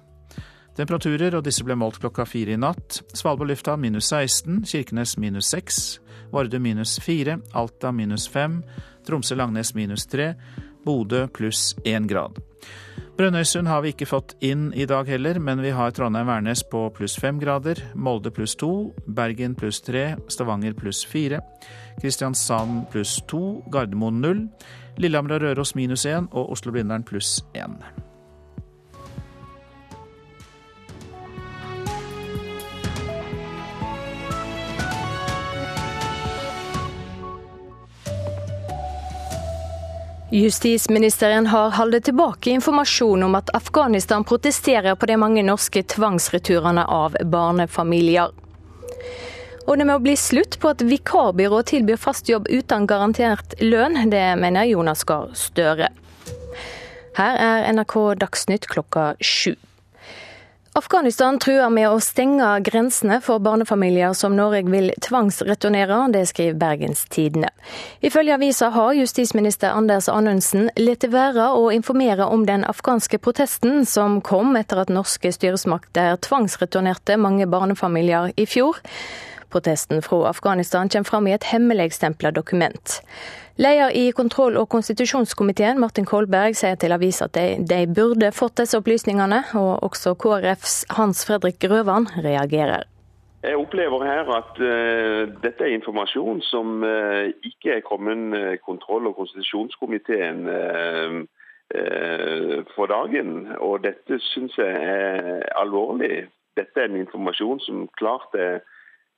[0.78, 3.02] Temperaturer, og disse ble målt klokka fire i natt.
[3.18, 5.82] Svalbard lufthavn minus 16, Kirkenes minus 6,
[6.32, 8.62] Vardø minus 4, Alta minus 5,
[9.08, 10.32] Tromsø-Langnes minus 3,
[10.86, 12.40] Bodø pluss 1 grad.
[13.18, 17.18] Brønnøysund har vi ikke fått inn i dag heller, men vi har Trondheim-Værnes på pluss
[17.20, 18.72] 5 grader, Molde pluss 2,
[19.06, 21.42] Bergen pluss 3, Stavanger pluss 4,
[22.02, 24.46] Kristiansand pluss 2, Gardermoen 0,
[25.04, 27.78] Lillehammer og Røros minus 1 og Oslo-Blindern pluss 1.
[40.32, 47.18] Justisministeren har holdt tilbake informasjon om at Afghanistan protesterer på de mange norske tvangsreturene av
[47.34, 48.32] barnefamilier.
[49.68, 54.00] Og det må bli slutt på at vikarbyrå tilbyr fast jobb uten garantert lønn.
[54.08, 55.92] Det mener Jonas Gahr Støre.
[57.20, 59.58] Her er NRK Dagsnytt klokka sju.
[60.74, 67.02] Afghanistan truer med å stenge grensene for barnefamilier som Norge vil tvangsreturnere, det skriver Bergens
[67.12, 67.50] Tidende.
[68.00, 74.22] Ifølge avisa har justisminister Anders Anundsen latt være å informere om den afghanske protesten som
[74.24, 78.80] kom etter at norske styresmakter tvangsreturnerte mange barnefamilier i fjor.
[79.52, 83.02] Protesten fra Afghanistan kommer fram i et hemmeligstempla dokument.
[83.62, 88.56] Leder i kontroll- og konstitusjonskomiteen, Martin Kolberg, sier til avisa at de, de, burde fått
[88.58, 92.88] disse opplysningene, og også KrFs Hans Fredrik Grøvan reagerer.
[93.44, 99.12] Jeg opplever her at uh, dette er informasjon som uh, ikke er kommet uh, kontroll-
[99.12, 100.50] og konstitusjonskomiteen
[102.76, 103.30] for dagen.
[103.64, 106.26] Og dette syns jeg er alvorlig.
[106.58, 108.60] Dette er en informasjon som klart er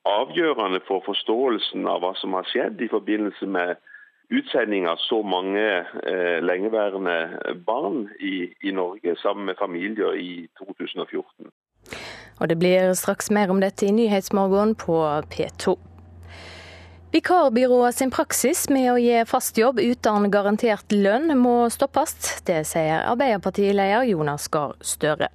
[0.05, 3.79] avgjørende for forståelsen av hva som har skjedd i forbindelse med
[4.29, 5.65] utsending av så mange
[6.07, 7.17] eh, lengeværende
[7.65, 11.51] barn i, i, Norge sammen med familier i 2014.
[12.39, 14.97] Og Det blir straks mer om dette i Nyhetsmorgen på
[15.33, 15.77] P2.
[17.13, 22.41] Vikarbyrået sin praksis med å gi fast jobb uten garantert lønn må stoppes.
[22.47, 25.29] Det sier Arbeiderpartileder Jonas Gahr Støre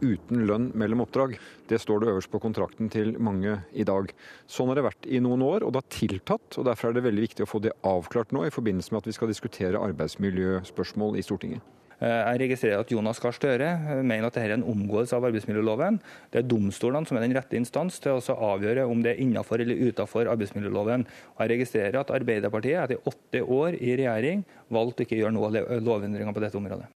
[0.00, 1.36] uten lønn mellom oppdrag.
[1.70, 4.12] Det står det øverst på kontrakten til mange i dag.
[4.50, 6.58] Sånn har det vært i noen år, og det har tiltatt.
[6.58, 9.10] og Derfor er det veldig viktig å få det avklart nå, i forbindelse med at
[9.10, 11.72] vi skal diskutere arbeidsmiljøspørsmål i Stortinget.
[11.96, 15.24] Eh, jeg registrerer at Jonas Gahr Støre eh, mener at dette er en omgåelse av
[15.30, 15.96] arbeidsmiljøloven.
[16.32, 19.64] Det er domstolene som er den rette instans til å avgjøre om det er innenfor
[19.64, 21.06] eller utenfor arbeidsmiljøloven.
[21.36, 25.80] Og jeg registrerer at Arbeiderpartiet etter åtte år i regjering valgte å ikke gjøre noe
[25.80, 26.95] lovendringer på dette området.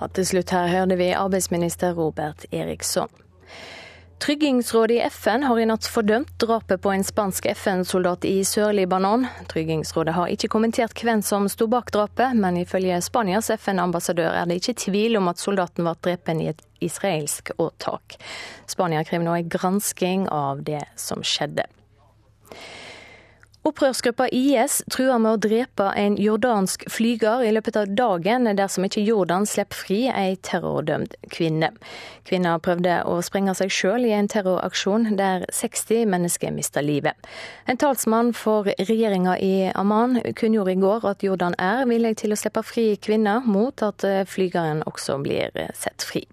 [0.00, 3.10] Og til slutt her hørte vi arbeidsminister Robert Eriksson.
[4.20, 9.24] Tryggingsrådet i FN har i natt fordømt drapet på en spansk FN-soldat i Sør-Libanon.
[9.48, 14.58] Tryggingsrådet har ikke kommentert hvem som sto bak drapet, men ifølge Spanias FN-ambassadør er det
[14.60, 18.18] ikke tvil om at soldaten var drept i et israelsk åtak.
[18.68, 21.64] Spania krever nå en gransking av det som skjedde.
[23.60, 29.02] Opprørsgruppa IS truer med å drepe en jordansk flyger i løpet av dagen dersom ikke
[29.04, 31.68] Jordan slipper fri ei terrordømt kvinne.
[32.24, 37.12] Kvinna prøvde å sprenge seg sjøl i en terroraksjon der 60 mennesker mista livet.
[37.68, 42.40] En talsmann for regjeringa i Amman kunngjorde i går at Jordan er villig til å
[42.40, 46.24] slippe fri kvinna, mot at flygeren også blir sett fri.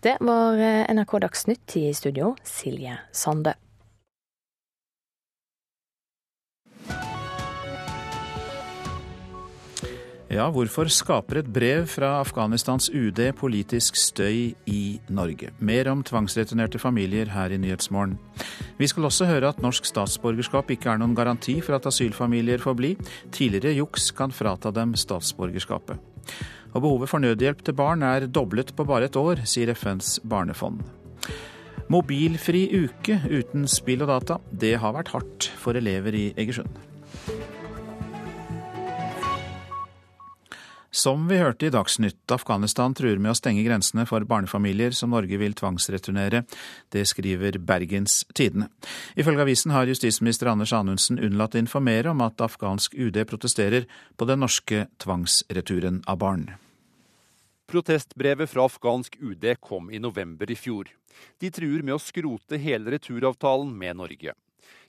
[0.00, 0.56] Det var
[0.88, 3.60] NRK Dagsnytt i studio, Silje Sande.
[10.30, 15.48] Ja, hvorfor skaper et brev fra Afghanistans UD politisk støy i Norge?
[15.58, 18.12] Mer om tvangsreturnerte familier her i Nyhetsmorgen.
[18.78, 22.76] Vi skal også høre at norsk statsborgerskap ikke er noen garanti for at asylfamilier får
[22.78, 22.92] bli.
[23.34, 25.98] Tidligere juks kan frata dem statsborgerskapet.
[26.76, 30.84] Og behovet for nødhjelp til barn er doblet på bare et år, sier FNs barnefond.
[31.90, 36.70] Mobilfri uke uten spill og data, det har vært hardt for elever i Egersund.
[40.90, 45.38] Som vi hørte i Dagsnytt, Afghanistan truer med å stenge grensene for barnefamilier som Norge
[45.38, 46.42] vil tvangsreturnere.
[46.90, 48.66] Det skriver Bergens Tidende.
[49.14, 53.86] Ifølge avisen har justisminister Anders Anundsen unnlatt å informere om at afghansk UD protesterer
[54.18, 56.48] på den norske tvangsreturen av barn.
[57.70, 60.90] Protestbrevet fra afghansk UD kom i november i fjor.
[61.38, 64.34] De truer med å skrote hele returavtalen med Norge.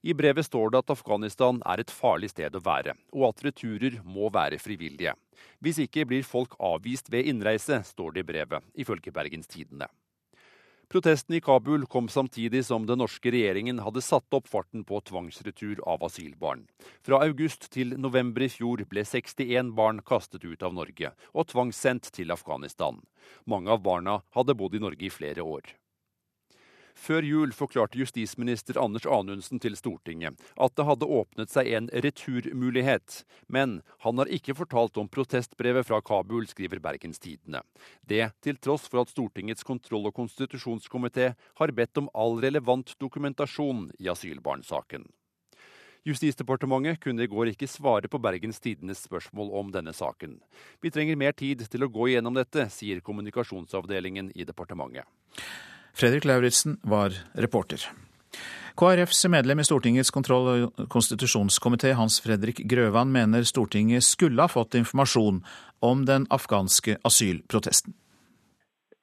[0.01, 3.99] I brevet står det at Afghanistan er et farlig sted å være, og at returer
[4.03, 5.15] må være frivillige.
[5.61, 9.89] Hvis ikke blir folk avvist ved innreise, står det i brevet, ifølge Bergens Tidende.
[10.91, 15.79] Protesten i Kabul kom samtidig som den norske regjeringen hadde satt opp farten på tvangsretur
[15.87, 16.65] av asylbarn.
[16.99, 22.11] Fra august til november i fjor ble 61 barn kastet ut av Norge og tvangssendt
[22.11, 22.99] til Afghanistan.
[23.47, 25.71] Mange av barna hadde bodd i Norge i flere år.
[26.95, 33.21] Før jul forklarte justisminister Anders Anundsen til Stortinget at det hadde åpnet seg en returmulighet,
[33.47, 37.63] men han har ikke fortalt om protestbrevet fra Kabul, skriver Bergens Tidende.
[38.07, 43.89] Det til tross for at Stortingets kontroll- og konstitusjonskomité har bedt om all relevant dokumentasjon
[43.99, 45.07] i asylbarnsaken.
[46.01, 50.39] Justisdepartementet kunne i går ikke svare på Bergens Tidendes spørsmål om denne saken.
[50.81, 55.05] Vi trenger mer tid til å gå igjennom dette, sier kommunikasjonsavdelingen i departementet.
[55.93, 57.89] Fredrik Lauritzen var reporter.
[58.79, 64.75] KrFs medlem i Stortingets kontroll- og konstitusjonskomité, Hans Fredrik Grøvan, mener Stortinget skulle ha fått
[64.79, 65.43] informasjon
[65.81, 67.93] om den afghanske asylprotesten.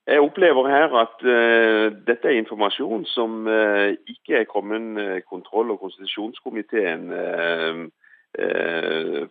[0.08, 5.70] Jeg opplever her at uh, dette er informasjon som uh, ikke er kommet uh, kontroll-
[5.74, 7.10] og konstitusjonskomiteen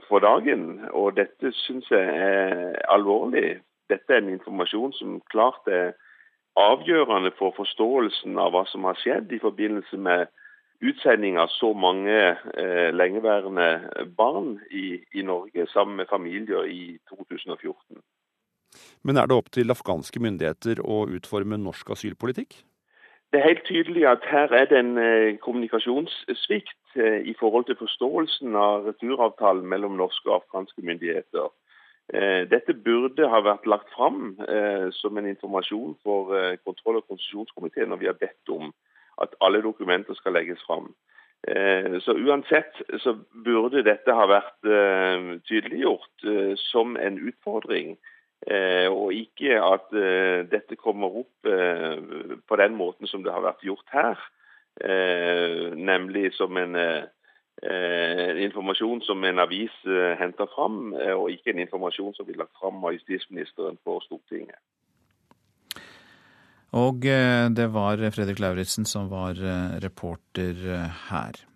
[0.07, 0.63] for dagen.
[0.93, 3.59] Og dette syns jeg er alvorlig.
[3.89, 5.93] Dette er en informasjon som klart er
[6.57, 10.27] avgjørende for forståelsen av hva som har skjedd i forbindelse med
[10.81, 13.67] utsending av så mange eh, lengeværende
[14.17, 18.01] barn i, i, Norge sammen med familier i 2014.
[19.01, 22.59] Men er det opp til afghanske myndigheter å utforme norsk asylpolitikk?
[23.31, 27.79] Det er helt tydelig at her er det en eh, kommunikasjonssvikt eh, i forhold til
[27.79, 31.49] forståelsen av returavtalen mellom norske og afghanske myndigheter.
[32.13, 34.37] Eh, dette burde ha vært lagt fram
[34.95, 36.31] som en informasjon for
[36.63, 38.71] kontroll- og konstitusjonskomiteen når vi har bedt om
[39.21, 40.93] at alle dokumenter skal legges fram.
[42.01, 43.13] Så Uansett så
[43.45, 44.65] burde dette ha vært
[45.47, 46.25] tydeliggjort
[46.57, 47.93] som en utfordring
[48.45, 51.97] Eh, og ikke at eh, dette kommer opp eh,
[52.47, 54.25] på den måten som det har vært gjort her.
[54.77, 56.75] Nemlig som en
[57.57, 59.73] informasjon som en avis
[60.19, 64.59] henter fram, og ikke en informasjon som blir lagt fram av justisministeren på Stortinget.
[66.77, 69.39] Og det var Fredrik Lauritzen som var
[69.81, 70.53] reporter
[71.09, 71.46] her.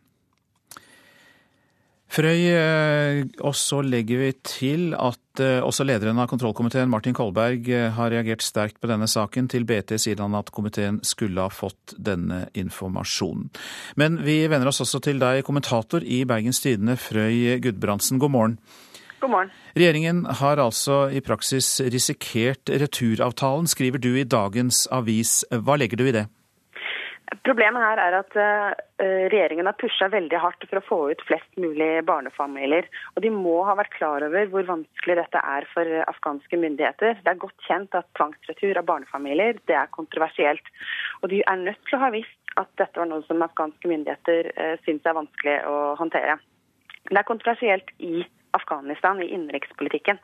[2.12, 7.70] Frøy, eh, og så legger vi til at eh, også lederen av kontrollkomiteen, Martin Kolberg,
[7.72, 9.48] eh, har reagert sterkt på denne saken.
[9.48, 13.48] Til BT sier han at komiteen skulle ha fått denne informasjonen.
[13.96, 18.20] Men vi vender oss også til deg, kommentator i Bergens Tidende, Frøy Gudbrandsen.
[18.20, 18.60] God morgen.
[19.24, 19.56] God morgen.
[19.80, 25.46] Regjeringen har altså i praksis risikert returavtalen, skriver du i dagens avis.
[25.48, 26.28] Hva legger du i det?
[27.40, 28.74] Problemet her er at uh,
[29.32, 32.90] regjeringen har pusha veldig hardt for å få ut flest mulig barnefamilier.
[33.16, 37.16] Og de må ha vært klar over hvor vanskelig dette er for afghanske myndigheter.
[37.24, 40.74] Det er godt kjent at tvangsretur av barnefamilier det er kontroversielt.
[41.22, 44.52] Og de er nødt til å ha visst at dette var noe som afghanske myndigheter
[44.84, 46.36] syns er vanskelig å håndtere.
[47.08, 48.26] Det er kontroversielt i
[48.60, 50.20] Afghanistan, i innenrikspolitikken.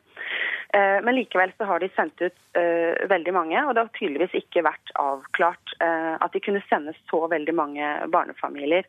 [0.76, 2.36] Eh, men likevel så har de sendt ut
[3.08, 7.54] veldig mange, og det har tydeligvis ikke vært avklart at de kunne sende så veldig
[7.54, 8.86] mange barnefamilier.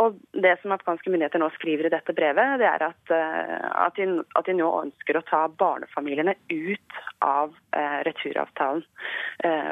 [0.00, 3.98] Og Det som afghanske myndigheter nå skriver i dette brevet, det er at, uh, at,
[3.98, 7.52] de, at de, nå ønsker å ta barnefamiliene ut av
[8.06, 8.82] returavtalen.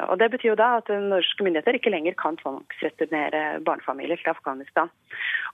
[0.08, 4.92] og Det betyr jo da at norske myndigheter ikke lenger kan tvangsreturnere barnefamilier til Afghanistan.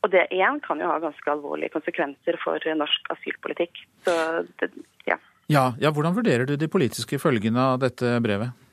[0.03, 3.81] Og Det igjen kan jo ha ganske alvorlige konsekvenser for norsk asylpolitikk.
[4.05, 4.15] Så
[4.61, 4.71] det,
[5.09, 5.19] ja.
[5.47, 8.66] Ja, ja, Hvordan vurderer du de politiske følgene av dette brevet?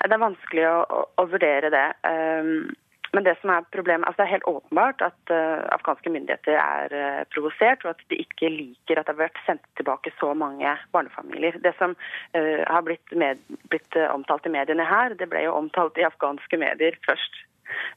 [0.00, 1.88] Det er vanskelig å, å, å vurdere det.
[2.08, 2.70] Um,
[3.12, 6.94] men det som er problemet, altså det er helt åpenbart at uh, afghanske myndigheter er
[6.94, 10.76] uh, provosert, og at de ikke liker at det har vært sendt tilbake så mange
[10.94, 11.58] barnefamilier.
[11.64, 13.42] Det som uh, har blitt, med,
[13.72, 17.42] blitt omtalt i mediene her, det ble jo omtalt i afghanske medier først.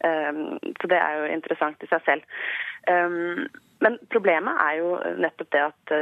[0.06, 2.42] Um, så det er jo interessant i seg selv.
[2.90, 3.46] Um,
[3.86, 5.94] men problemet er jo nettopp det at,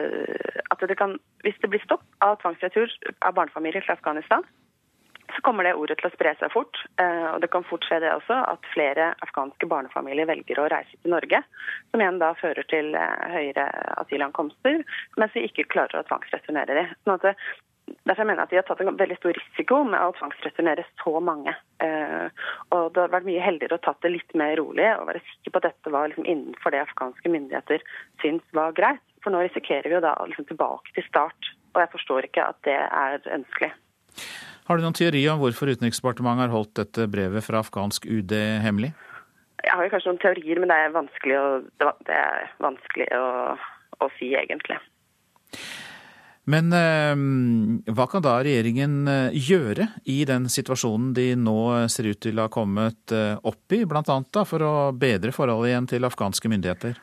[0.71, 2.91] at det kan, hvis det blir stopp av tvangsretur
[3.25, 4.45] av barnefamilier til Afghanistan,
[5.35, 6.77] så kommer det ordet til å spre seg fort.
[7.01, 10.97] Eh, og det kan fort skje det også at flere afghanske barnefamilier velger å reise
[10.97, 11.41] til Norge.
[11.91, 13.67] Som igjen da fører til eh, høyere
[14.03, 14.81] asylankomster,
[15.21, 16.95] mens vi ikke klarer å tvangsreturnere dem.
[17.05, 17.43] Sånn at
[18.07, 21.19] Derfor mener jeg at de har tatt en veldig stor risiko med å tvangsreturnere så
[21.23, 21.51] mange.
[21.83, 22.27] Eh,
[22.71, 25.53] og Det hadde vært mye heldigere å tatt det litt mer rolig og være sikker
[25.53, 27.83] på at dette var liksom innenfor det afghanske myndigheter
[28.23, 29.03] syns var greit.
[29.25, 32.63] For nå risikerer vi jo da liksom tilbake til start, og jeg forstår ikke at
[32.67, 33.73] det er ønskelig.
[34.71, 38.31] Har du noen teori om hvorfor Utenriksdepartementet har holdt dette brevet fra afghansk UD
[38.63, 38.93] hemmelig?
[39.65, 41.47] Jeg har jo kanskje noen teorier, men det er vanskelig å,
[42.07, 43.25] det er vanskelig å,
[43.99, 44.77] å si, egentlig.
[46.55, 51.59] Men eh, hva kan da regjeringen eh, gjøre i den situasjonen de nå
[51.91, 54.21] ser ut til å ha kommet eh, opp i, bl.a.
[54.47, 56.95] for å bedre forholdet igjen til afghanske myndigheter?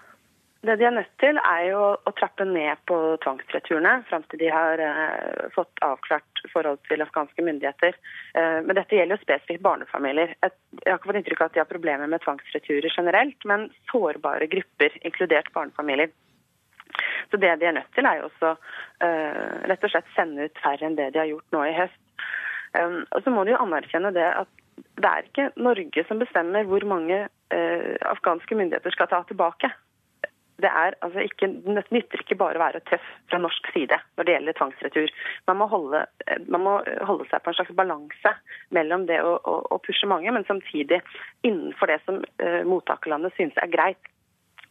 [0.67, 4.49] Det de er nødt til, er jo å trappe ned på tvangsreturene fram til de
[4.51, 7.95] har eh, fått avklart forhold til afghanske myndigheter.
[8.35, 10.35] Eh, men dette gjelder jo spesifikt barnefamilier.
[10.43, 13.69] Jeg, jeg har ikke fått inntrykk av at de har problemer med tvangsreturer generelt, men
[13.93, 16.11] sårbare grupper, inkludert barnefamilier.
[17.31, 18.55] Så det de er nødt til, er jo også
[19.07, 22.01] eh, rett og slett sende ut færre enn det de har gjort nå i høst.
[22.77, 24.51] Um, og så må de jo anerkjenne det at
[25.01, 29.71] det er ikke Norge som bestemmer hvor mange uh, afghanske myndigheter skal ta tilbake.
[30.59, 31.47] Det er altså ikke,
[31.95, 35.13] nytter ikke bare å være tøff fra norsk side når det gjelder tvangsretur.
[35.47, 36.01] Man må holde,
[36.51, 36.73] man må
[37.07, 38.33] holde seg på en slags balanse
[38.75, 40.99] mellom det å, å, å pushe mange, men samtidig
[41.47, 44.11] innenfor det som uh, mottakerlandet synes er greit.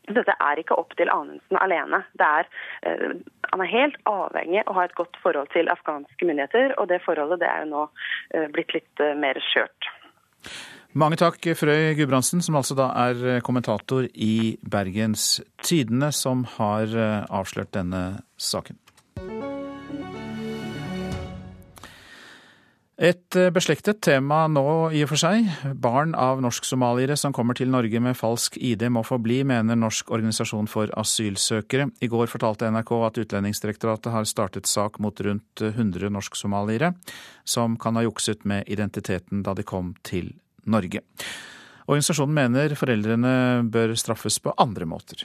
[0.07, 2.01] Dette er ikke opp til Anundsen alene.
[2.19, 2.51] Er,
[2.83, 3.15] uh,
[3.53, 6.99] han er helt avhengig av å ha et godt forhold til afghanske myndigheter, og det
[7.07, 9.93] forholdet det er jo nå uh, blitt litt mer skjørt.
[10.97, 16.89] Mange takk, Frøy Gudbrandsen, som altså da er kommentator i Bergens Tidende, som har
[17.29, 18.79] avslørt denne saken.
[22.97, 25.45] Et eh, beslektet tema nå i og for seg.
[25.77, 30.09] Barn av norsk-somaliere som kommer til Norge med falsk ID må få bli, mener Norsk
[30.17, 31.91] organisasjon for asylsøkere.
[32.01, 36.95] I går fortalte NRK at Utlendingsdirektoratet har startet sak mot rundt 100 norsk-somaliere
[37.45, 40.46] som kan ha jukset med identiteten da de kom til Norge.
[41.87, 43.33] Organisasjonen mener foreldrene
[43.71, 45.23] bør straffes på andre måter.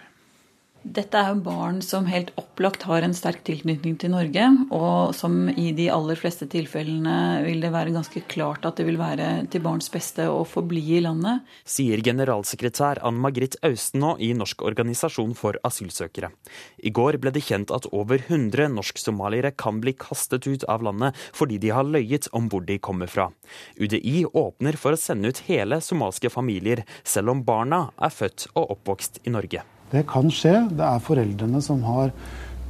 [0.83, 5.47] Dette er jo barn som helt opplagt har en sterk tilknytning til Norge, og som
[5.49, 9.63] i de aller fleste tilfellene vil det være ganske klart at det vil være til
[9.63, 11.47] barns beste å få bli i landet.
[11.63, 16.33] Sier generalsekretær Ann Margrit Austenå i Norsk organisasjon for asylsøkere.
[16.83, 21.15] I går ble det kjent at over 100 norsk-somaliere kan bli kastet ut av landet
[21.31, 23.29] fordi de har løyet om hvor de kommer fra.
[23.79, 28.75] UDI åpner for å sende ut hele somalske familier, selv om barna er født og
[28.75, 29.63] oppvokst i Norge.
[29.93, 30.55] Det kan skje.
[30.73, 32.13] Det er foreldrene som har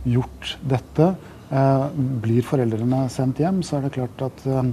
[0.04, 1.12] gjort dette.
[1.52, 1.84] Eh,
[2.24, 4.72] blir foreldrene sendt hjem, så er det klart at eh,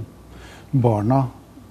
[0.70, 1.26] barna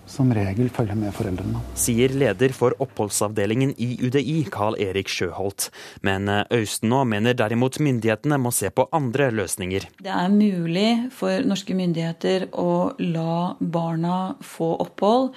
[0.10, 1.62] som regel følger med foreldrene.
[1.78, 5.70] Sier leder for oppholdsavdelingen i UDI, Carl Erik Sjøholt.
[6.06, 9.86] Men Øystenå Austenå mener derimot myndighetene må se på andre løsninger.
[10.02, 15.34] Det er mulig for norske myndigheter å la barna få opphold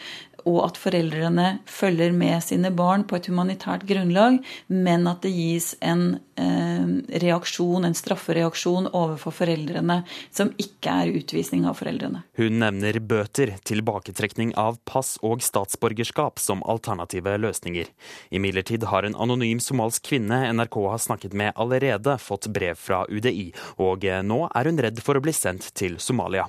[0.49, 4.39] og at foreldrene følger med sine barn på et humanitært grunnlag,
[4.69, 11.67] men at det gis en eh, reaksjon, en straffereaksjon overfor foreldrene som ikke er utvisning
[11.69, 12.25] av foreldrene.
[12.39, 17.91] Hun nevner bøter, tilbaketrekning av pass og statsborgerskap som alternative løsninger.
[18.35, 23.51] Imidlertid har en anonym somalsk kvinne NRK har snakket med allerede fått brev fra UDI,
[23.83, 26.49] og eh, nå er hun redd for å bli sendt til Somalia.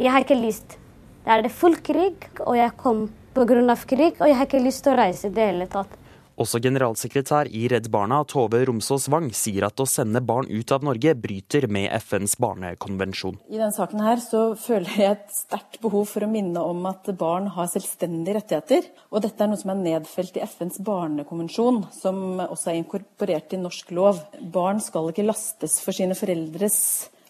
[0.00, 0.78] Jeg har ikke lyst.
[1.22, 3.04] Det er det full krig, og jeg kom
[3.34, 3.76] pga.
[3.86, 5.98] krig, og jeg har ikke lyst til å reise i det hele tatt.
[6.40, 10.84] Også generalsekretær i Redd Barna, Tove Romsås Wang, sier at å sende barn ut av
[10.86, 13.36] Norge bryter med FNs barnekonvensjon.
[13.52, 17.12] I denne saken her så føler jeg et sterkt behov for å minne om at
[17.20, 18.88] barn har selvstendige rettigheter.
[19.12, 23.60] Og dette er noe som er nedfelt i FNs barnekonvensjon, som også er inkorporert i
[23.60, 24.24] norsk lov.
[24.40, 26.78] Barn skal ikke lastes for sine foreldres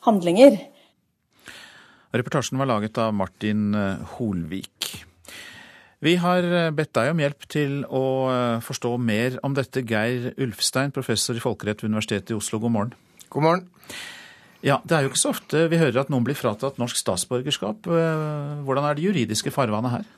[0.07, 0.61] handlinger.
[2.15, 3.73] Reportasjen var laget av Martin
[4.15, 5.09] Holvik.
[6.03, 9.85] Vi har eh, bedt deg om hjelp til å eh, forstå mer om dette.
[9.87, 12.97] Geir Ulfstein, professor i folkerett ved Universitetet i Oslo, god morgen.
[13.31, 13.69] God morgen.
[14.67, 17.87] Ja, Det er jo ikke så ofte vi hører at noen blir fratatt norsk statsborgerskap.
[17.87, 20.11] Eh, hvordan er det juridiske farvannet her?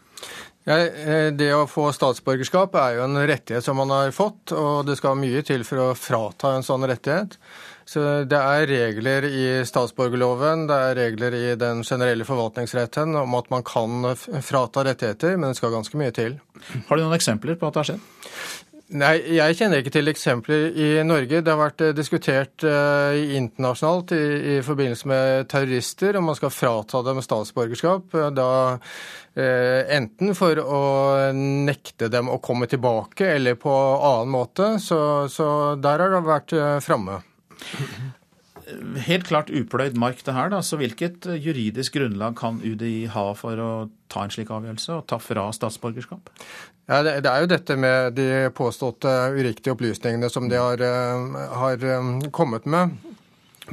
[0.64, 0.78] Ja,
[1.36, 5.18] det å få statsborgerskap er jo en rettighet som man har fått, og det skal
[5.20, 7.36] mye til for å frata en sånn rettighet.
[7.84, 13.50] Så Det er regler i statsborgerloven, det er regler i den generelle forvaltningsretten om at
[13.52, 16.38] man kan frata rettigheter, men det skal ganske mye til.
[16.88, 18.12] Har du noen eksempler på at det har skjedd?
[18.92, 21.40] Nei, Jeg kjenner ikke til eksempler i Norge.
[21.40, 26.52] Det har vært eh, diskutert uh, internasjonalt i, i, forbindelse med terrorister om man skal
[26.52, 28.14] frata dem statsborgerskap.
[28.14, 28.50] Eh, da
[29.34, 30.80] Enten for å
[31.34, 34.68] nekte dem å komme tilbake eller på annen måte.
[34.78, 36.54] Så, så der har det vært
[36.86, 37.16] framme.
[39.04, 40.62] Helt klart upløyd mark det her, da.
[40.64, 43.72] Så hvilket juridisk grunnlag kan UDI ha for å
[44.12, 46.30] ta en slik avgjørelse og ta fra statsborgerskap?
[46.88, 51.84] Ja, det, er jo dette med de påståtte uriktige opplysningene som de har, eh, har
[51.84, 52.96] eh, kommet med.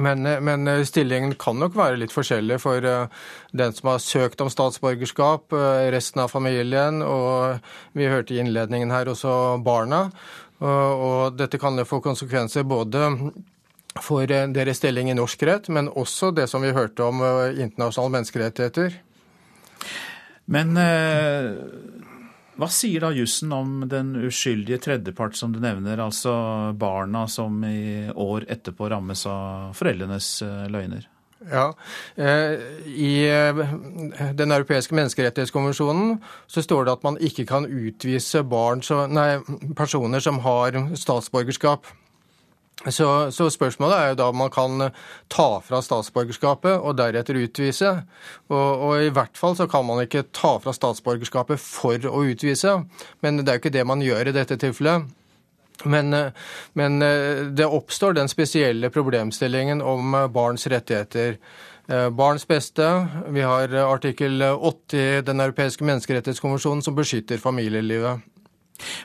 [0.00, 4.48] Men, eh, men, stillingen kan nok være litt forskjellig for den som har søkt om
[4.52, 5.52] statsborgerskap,
[5.92, 7.60] resten av familien, og
[7.92, 10.06] vi hørte i innledningen her også barna.
[10.62, 10.68] Og,
[11.04, 13.10] og dette kan jo få konsekvenser både
[14.00, 17.60] for eh, deres stilling i norsk rett, men også det som vi hørte om eh,
[17.64, 18.96] internasjonale menneskerettigheter.
[20.52, 21.52] Men eh,
[22.60, 26.32] hva sier da jussen om den uskyldige tredjepart som du nevner, altså
[26.78, 30.34] barna som i år etterpå rammes av foreldrenes
[30.72, 31.08] løgner?
[31.50, 31.72] Ja,
[32.86, 33.14] I
[34.38, 39.40] Den europeiske menneskerettighetskonvensjonen så står det at man ikke kan utvise barn, nei,
[39.74, 41.90] personer som har statsborgerskap.
[42.90, 44.88] Så, så, spørsmålet er jo da om man kan
[45.30, 47.92] ta fra statsborgerskapet og deretter utvise.
[48.50, 52.80] Og, og, i hvert fall så kan man ikke ta fra statsborgerskapet for å utvise.
[53.22, 55.06] Men det er jo ikke det man gjør i dette tilfellet.
[55.82, 56.14] Men,
[56.78, 56.98] men
[57.56, 61.38] det oppstår den spesielle problemstillingen om barns rettigheter.
[62.14, 62.86] Barns beste.
[63.34, 68.22] Vi har artikkel 80 i Den europeiske menneskerettighetskonvensjonen som beskytter familielivet.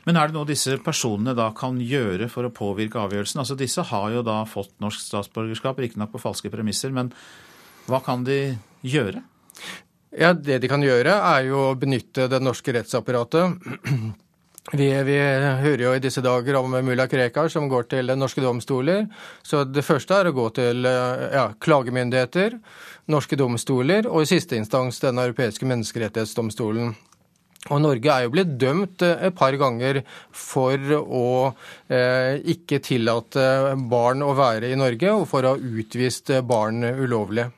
[0.07, 3.41] Men er det noe disse personene da kan gjøre for å påvirke avgjørelsen?
[3.43, 7.11] Altså Disse har jo da fått norsk statsborgerskap, riktignok på falske premisser, men
[7.87, 8.57] hva kan de
[8.87, 9.23] gjøre?
[10.17, 13.59] Ja, Det de kan gjøre, er jo å benytte det norske rettsapparatet.
[14.73, 15.15] Vi, vi,
[15.63, 19.05] hører jo i disse dager om mulla Krekar som går til norske domstoler.
[19.39, 22.57] Så det første er å gå til ja, klagemyndigheter,
[23.07, 26.97] norske domstoler og i siste instans Den europeiske menneskerettighetsdomstolen.
[27.67, 30.01] Og Norge er jo blitt dømt eh, et par ganger
[30.31, 31.27] for å
[31.91, 37.49] eh, ikke tillate barn å være i Norge, og for å ha utvist barn ulovlig.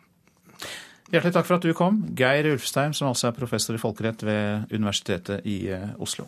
[1.09, 4.69] Hjertelig takk for at du kom, Geir Ulfstein, som altså er professor i folkerett ved
[4.69, 6.27] Universitetet i eh, Oslo.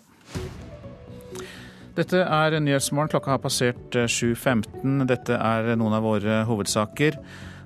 [1.94, 3.12] Dette er Nyhetsmorgen.
[3.12, 4.64] Klokka har passert 7.15.
[4.82, 7.20] Eh, Dette er noen av våre hovedsaker.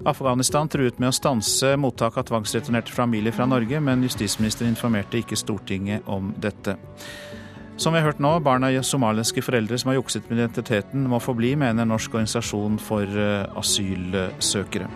[0.04, 5.40] Afghanistan truet med å stanse mottak av tvangsreturnerte familier fra Norge, men justisministeren informerte ikke
[5.40, 6.76] Stortinget om dette.
[7.78, 11.20] Som vi har hørt nå, barna i somaliske foreldre som har jukset med identiteten, må
[11.20, 14.88] få bli, mener Norsk organisasjon for eh, asylsøkere.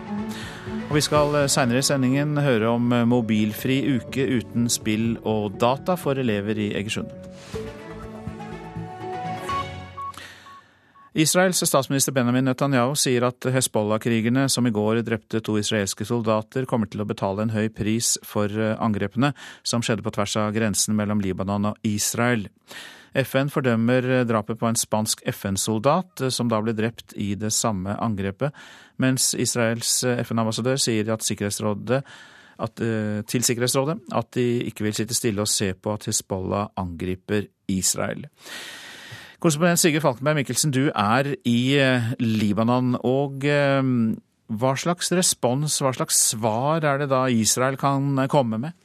[0.88, 5.60] Og Vi skal eh, seinere i sendingen høre om eh, mobilfri uke uten spill og
[5.60, 7.12] data for elever i Egersund.
[11.12, 16.86] Israels statsminister Benjamin Netanyahu sier at Hezbollah-krigerne som i går drepte to israelske soldater, kommer
[16.86, 19.32] til å betale en høy pris for eh, angrepene
[19.66, 22.44] som skjedde på tvers av grensen mellom Libanon og Israel.
[23.18, 27.50] FN fordømmer eh, drapet på en spansk FN-soldat, eh, som da ble drept i det
[27.56, 28.54] samme angrepet,
[29.02, 32.04] mens Israels FN-ambassadør sier at Sikkerhetsrådet
[32.60, 32.82] at,
[33.24, 38.28] til Sikkerhetsrådet at de ikke vil sitte stille og se på at Hezbollah angriper Israel.
[39.40, 42.98] Korrespondent Sigurd Falkenberg Mikkelsen, du er i eh, Libanon.
[43.00, 43.80] og eh,
[44.52, 48.76] Hva slags respons, hva slags svar er det da Israel kan eh, komme med?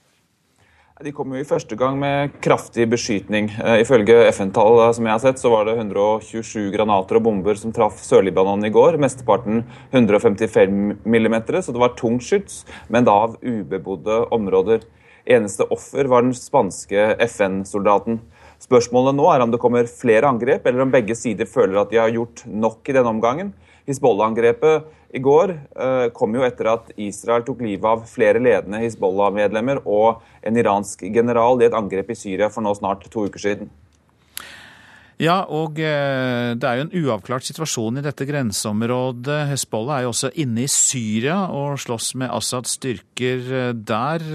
[1.03, 3.49] De kom jo i første gang med kraftig beskytning.
[3.82, 7.99] Ifølge FN-tall som jeg har sett, så var det 127 granater og bomber som traff
[7.99, 8.95] Sør-Libanon i går.
[9.03, 14.88] Mesteparten 155 mm, så det var tungt skyts, men da av ubebodde områder.
[15.28, 18.22] Eneste offer var den spanske FN-soldaten.
[18.66, 21.99] Spørsmålet nå er om det kommer flere angrep, eller om begge sider føler at de
[22.01, 23.51] har gjort nok i denne omgangen.
[23.86, 29.84] Hizbollah-angrepet i går eh, kom jo etter at Israel tok livet av flere ledende Hizbollah-medlemmer
[29.86, 33.70] og en iransk general i et angrep i Syria for nå snart to uker siden.
[35.22, 39.38] Ja, og eh, det er jo en uavklart situasjon i dette grenseområdet.
[39.53, 44.28] Hezbollah er jo også inne i Syria og slåss med Assads styrker eh, der.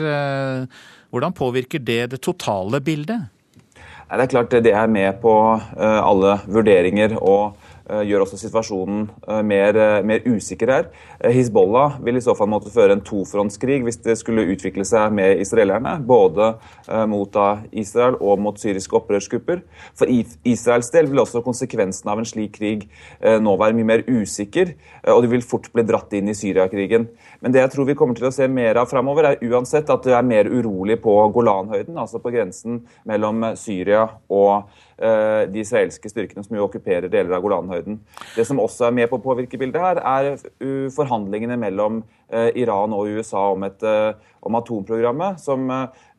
[1.11, 3.27] Hvordan påvirker det det totale bildet?
[4.11, 5.33] Det er klart det er med på
[5.79, 7.55] eh, alle vurderinger og
[8.07, 10.89] gjør også situasjonen eh, mer, eh, mer, usikker her.
[11.33, 15.41] Hizbollah vil i så fall måtte føre en tofrontskrig hvis det skulle utvikle seg med
[15.43, 15.99] israelerne.
[16.07, 16.55] Både
[17.11, 17.35] mot
[17.77, 19.61] Israel og mot syriske opprørsgrupper.
[19.99, 22.87] For Israels del vil også konsekvensen av en slik krig
[23.21, 24.73] nå være mye mer usikker,
[25.13, 27.07] og de vil fort bli dratt inn i Syriakrigen.
[27.41, 30.07] Men det jeg tror vi kommer til å se mer av framover, er uansett at
[30.07, 36.11] det er mer urolig på Golanhøyden, altså på grensen mellom Syria og Eh, de israelske
[36.13, 37.97] styrkene som jo okkuperer deler av Golanhøyden.
[38.35, 42.51] Det som også er med på å påvirke bildet her, er uh, forhandlingene mellom uh,
[42.59, 43.85] Iran og USA om, et,
[44.45, 45.67] om atomprogrammet, som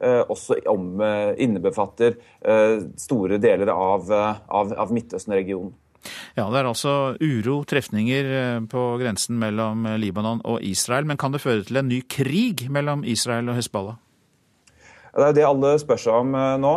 [0.02, 1.02] også om,
[1.38, 2.16] innebefatter
[2.98, 5.72] store deler av, av, av Midtøsten-regionen.
[6.36, 11.06] Ja, Det er altså uro, trefninger på grensen mellom Libanon og Israel.
[11.06, 14.00] Men kan det føre til en ny krig mellom Israel og Hezbollah?
[15.12, 16.76] Det er det alle spør seg om nå.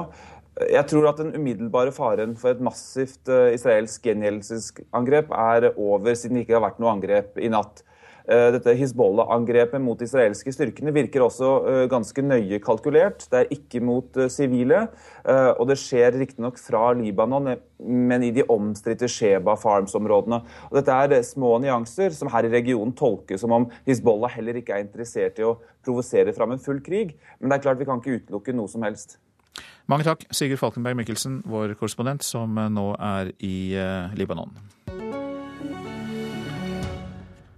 [0.54, 6.38] Jeg tror at den umiddelbare faren for et massivt uh, israelsk gjengjeldelsesangrep er over, siden
[6.38, 7.82] det ikke har vært noe angrep i natt.
[8.24, 13.26] Uh, dette Hizbollah-angrepet mot israelske styrkene virker også uh, ganske nøye kalkulert.
[13.32, 14.84] Det er ikke mot sivile,
[15.24, 17.50] og det skjer riktignok fra Libanon,
[17.80, 20.42] men i de omstridte Sheba Farms-områdene.
[20.76, 24.86] Dette er små nyanser som her i regionen tolkes som om Hizbollah heller ikke er
[24.86, 27.16] interessert i å provosere fram en full krig.
[27.40, 29.18] Men det er klart vi kan ikke utelukke noe som helst.
[29.90, 34.54] Mange takk, Sigurd Falkenberg Mikkelsen, vår korrespondent, som nå er i eh, Libanon.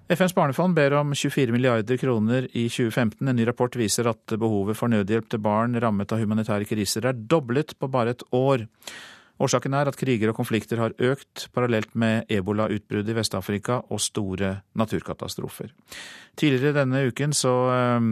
[0.06, 3.26] FNs barnefond ber om 24 milliarder kroner i 2015.
[3.26, 7.18] En ny rapport viser at behovet for nødhjelp til barn rammet av humanitære kriser er
[7.18, 8.68] doblet på bare et år.
[9.42, 14.52] Årsaken er at kriger og konflikter har økt parallelt med ebolautbruddet i Vest-Afrika og store
[14.78, 15.74] naturkatastrofer.
[16.38, 18.08] Tidligere denne uken så øh,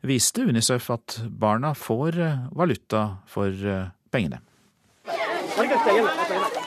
[0.00, 4.40] viste Unicef at barna får eh, valuta for eh, pengene.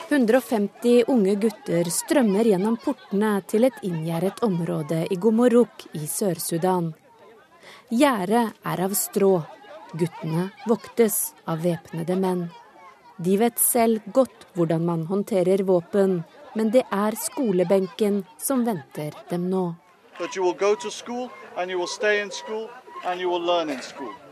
[0.08, 6.92] 150 unge gutter strømmer gjennom portene til et inngjerdet område i Gomorok i Sør-Sudan.
[7.90, 9.32] Gjerdet er av strå.
[9.94, 12.46] Guttene voktes av væpnede menn.
[13.16, 16.22] De vet selv godt hvordan man håndterer våpen,
[16.54, 19.66] men det er skolebenken som venter dem nå.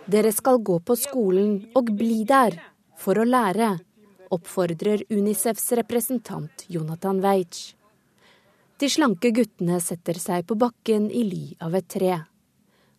[0.07, 2.57] Dere skal gå på skolen og bli der
[2.97, 3.79] for å lære.
[4.33, 7.75] oppfordrer Unicefs representant Jonathan Weitsch.
[8.81, 12.15] De slanke guttene setter seg på bakken i ly av et tre.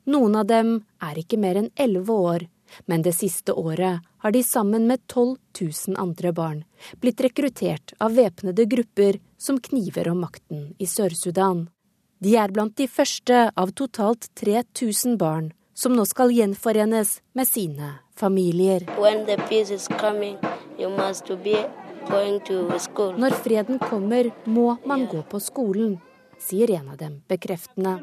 [0.06, 2.46] Noen av dem er ikke mer enn elleve år,
[2.86, 6.62] men det siste året har de sammen med 12 000 andre barn
[7.02, 11.66] blitt rekruttert av væpnede grupper som kniver om makten i Sør-Sudan.
[12.22, 17.94] De er blant de første av totalt 3000 barn som nå skal gjenforenes med sine
[18.16, 18.86] familier.
[20.00, 20.38] Coming,
[23.18, 25.98] Når freden kommer, må man gå på skolen,
[26.40, 28.00] sier en av dem bekreftende.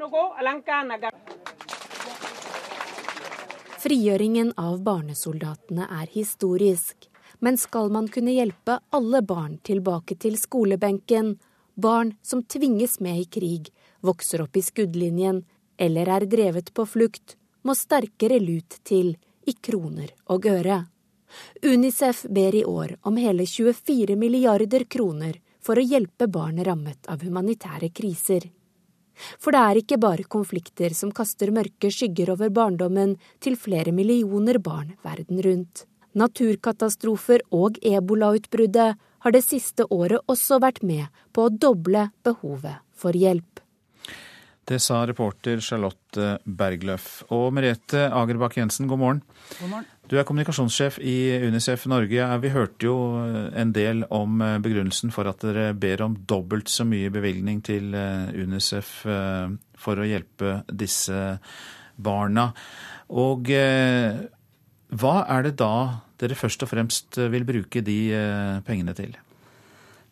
[3.80, 7.06] Frigjøringen av barnesoldatene er historisk.
[7.40, 11.38] Men skal man kunne hjelpe alle barn tilbake til skolebenken,
[11.74, 13.70] barn som tvinges med i krig,
[14.04, 15.46] vokser opp i skuddlinjen
[15.80, 19.14] eller er drevet på flukt, må sterkere lut til
[19.46, 20.84] i kroner og øre.
[21.62, 27.22] Unicef ber i år om hele 24 milliarder kroner for å hjelpe barn rammet av
[27.22, 28.48] humanitære kriser.
[29.38, 34.58] For det er ikke bare konflikter som kaster mørke skygger over barndommen til flere millioner
[34.58, 35.84] barn verden rundt.
[36.16, 41.06] Naturkatastrofer og ebolautbruddet har det siste året også vært med
[41.36, 43.59] på å doble behovet for hjelp.
[44.68, 47.24] Det sa reporter Charlotte Bergløff.
[47.34, 49.22] Og Merete Agerbakk Jensen, god morgen.
[49.58, 49.88] God morgen.
[50.10, 52.24] Du er kommunikasjonssjef i Unicef Norge.
[52.42, 52.94] Vi hørte jo
[53.54, 58.32] en del om begrunnelsen for at dere ber om dobbelt så mye bevilgning til eh,
[58.34, 61.38] Unicef eh, for å hjelpe disse
[61.94, 62.48] barna.
[63.14, 64.18] Og eh,
[64.90, 65.72] hva er det da
[66.18, 68.00] dere først og fremst vil bruke de
[68.66, 69.14] pengene til?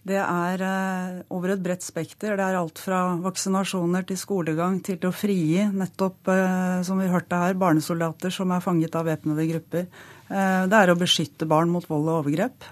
[0.06, 2.36] Det er eh, over et bredt spekter.
[2.38, 7.40] Det er alt fra vaksinasjoner til skolegang til å frigi nettopp, eh, som vi hørte
[7.42, 9.88] her, barnesoldater som er fanget av væpnede grupper.
[10.28, 12.70] Eh, det er å beskytte barn mot vold og overgrep.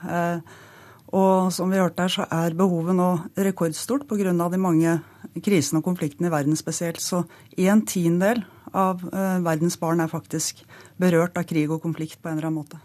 [1.17, 4.33] Og som vi hørte her, så er behovet nå rekordstort pga.
[4.51, 5.01] de mange
[5.43, 6.99] krisene og konfliktene i verden spesielt.
[7.01, 7.25] Så
[7.57, 10.65] en tiendedel av verdens barn er faktisk
[10.99, 12.81] berørt av krig og konflikt på en eller annen måte.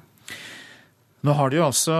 [1.21, 1.95] Nå har det jo altså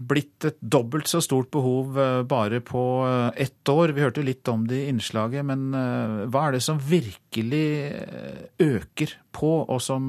[0.00, 3.92] blitt et dobbelt så stort behov eh, bare på eh, ett år.
[3.92, 7.66] Vi hørte litt om det i innslaget, men eh, hva er det som virkelig
[8.64, 10.08] øker på, og som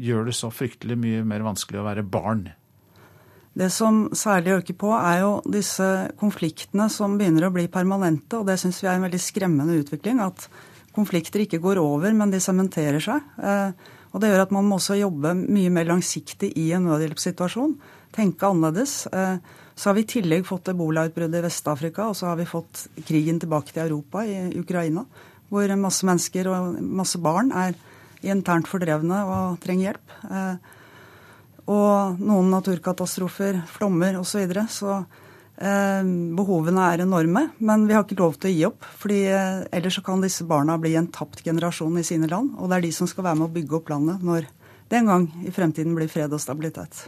[0.00, 2.46] gjør det så fryktelig mye mer vanskelig å være barn?
[3.60, 5.84] Det som særlig øker på, er jo disse
[6.16, 8.40] konfliktene som begynner å bli permanente.
[8.40, 10.22] Og det syns vi er en veldig skremmende utvikling.
[10.24, 10.48] At
[10.96, 13.26] konflikter ikke går over, men de sementerer seg.
[14.10, 17.76] Og Det gjør at man må også jobbe mye mer langsiktig i en nødhjelpssituasjon.
[18.14, 19.04] Tenke annerledes.
[19.06, 19.36] Eh,
[19.78, 23.38] så har vi i tillegg fått ebolautbruddet i Vest-Afrika, og så har vi fått krigen
[23.40, 25.06] tilbake til Europa, i Ukraina,
[25.48, 27.78] hvor masse mennesker og masse barn er
[28.20, 30.18] internt fordrevne og trenger hjelp.
[30.26, 30.76] Eh,
[31.70, 34.32] og noen naturkatastrofer, flommer osv.
[34.32, 34.66] Så, videre.
[34.68, 35.04] så
[35.60, 38.86] behovene er enorme, men vi har ikke lov til å gi opp.
[39.02, 42.54] fordi eh, Ellers så kan disse barna bli en tapt generasjon i sine land.
[42.56, 44.48] Og det er de som skal være med å bygge opp landet når
[44.90, 47.04] det en gang i fremtiden blir fred og stabilitet.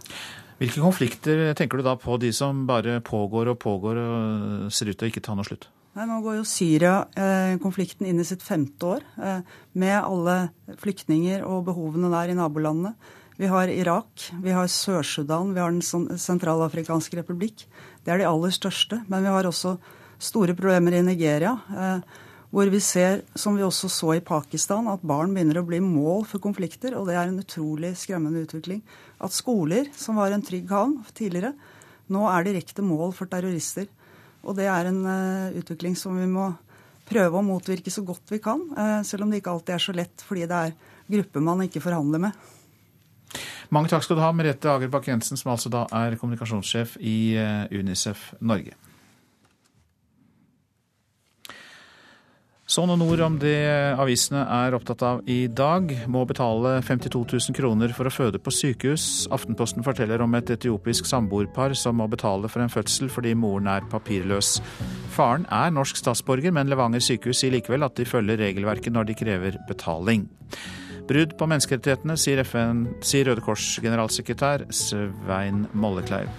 [0.61, 5.01] Hvilke konflikter tenker du da på, de som bare pågår og pågår og ser ut
[5.01, 5.67] til å ikke ta noe slutt?
[5.97, 9.41] Nei, Nå går jo Syria-konflikten inn i sitt femte år, eh,
[9.73, 12.95] med alle flyktninger og behovene der i nabolandene.
[13.41, 17.65] Vi har Irak, vi har Sør-Sudan, vi har Den sentralafrikanske republikk.
[18.03, 19.01] Det er de aller største.
[19.09, 19.77] Men vi har også
[20.23, 21.55] store problemer i Nigeria.
[21.71, 22.21] Eh,
[22.53, 26.27] hvor vi ser, som vi også så i Pakistan, at barn begynner å bli mål
[26.29, 26.99] for konflikter.
[26.99, 28.83] Og det er en utrolig skremmende utvikling.
[29.25, 31.55] At skoler, som var en trygg havn tidligere,
[32.13, 33.89] nå er direkte mål for terrorister.
[34.43, 36.51] Og det er en uh, utvikling som vi må
[37.09, 38.61] prøve å motvirke så godt vi kan.
[38.77, 40.77] Uh, selv om det ikke alltid er så lett, fordi det er
[41.15, 42.51] grupper man ikke forhandler med.
[43.73, 47.71] Mange takk skal du ha, Merete Agerbakk Jensen, som altså da er kommunikasjonssjef i eh,
[47.73, 48.77] Unicef Norge.
[52.73, 53.57] Så noen ord om det
[54.01, 55.91] avisene er opptatt av i dag.
[56.09, 59.27] Må betale 52 000 kroner for å føde på sykehus.
[59.35, 63.89] Aftenposten forteller om et etiopisk samboerpar som må betale for en fødsel fordi moren er
[63.93, 64.55] papirløs.
[65.13, 69.21] Faren er norsk statsborger, men Levanger sykehus sier likevel at de følger regelverket når de
[69.21, 70.25] krever betaling.
[71.09, 76.31] Brudd på menneskerettighetene, sier, FN, sier Røde Kors-generalsekretær Svein Mollekleiv.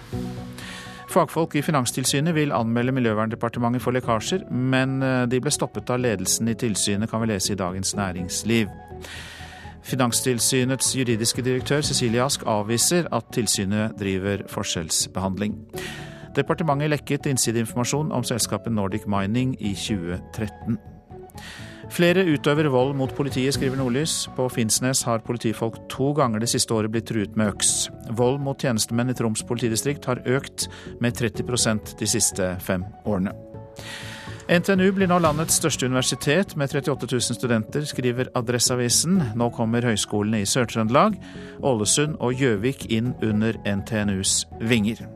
[1.14, 6.48] Fagfolk i Finanstilsynet vil anmelde Miljøverndepartementet for lekkasjer, men eh, de ble stoppet av ledelsen
[6.50, 8.72] i tilsynet, kan vi lese i Dagens Næringsliv.
[9.84, 15.58] Finanstilsynets juridiske direktør Cecilie Ask avviser at tilsynet driver forskjellsbehandling.
[16.34, 20.80] Departementet lekket innsideinformasjon om selskapet Nordic Mining i 2013.
[21.94, 24.24] Flere utøver vold mot politiet, skriver Nordlys.
[24.34, 27.86] På Finnsnes har politifolk to ganger det siste året blitt truet med øks.
[28.18, 30.66] Vold mot tjenestemenn i Troms politidistrikt har økt
[31.04, 33.36] med 30% de siste fem årene.
[34.50, 39.22] NTNU blir nå landets største universitet med 38 000 studenter, skriver Adresseavisen.
[39.38, 41.14] Nå kommer høyskolene i Sør-Trøndelag,
[41.62, 45.06] Ålesund og Gjøvik inn under NTNUs vinger.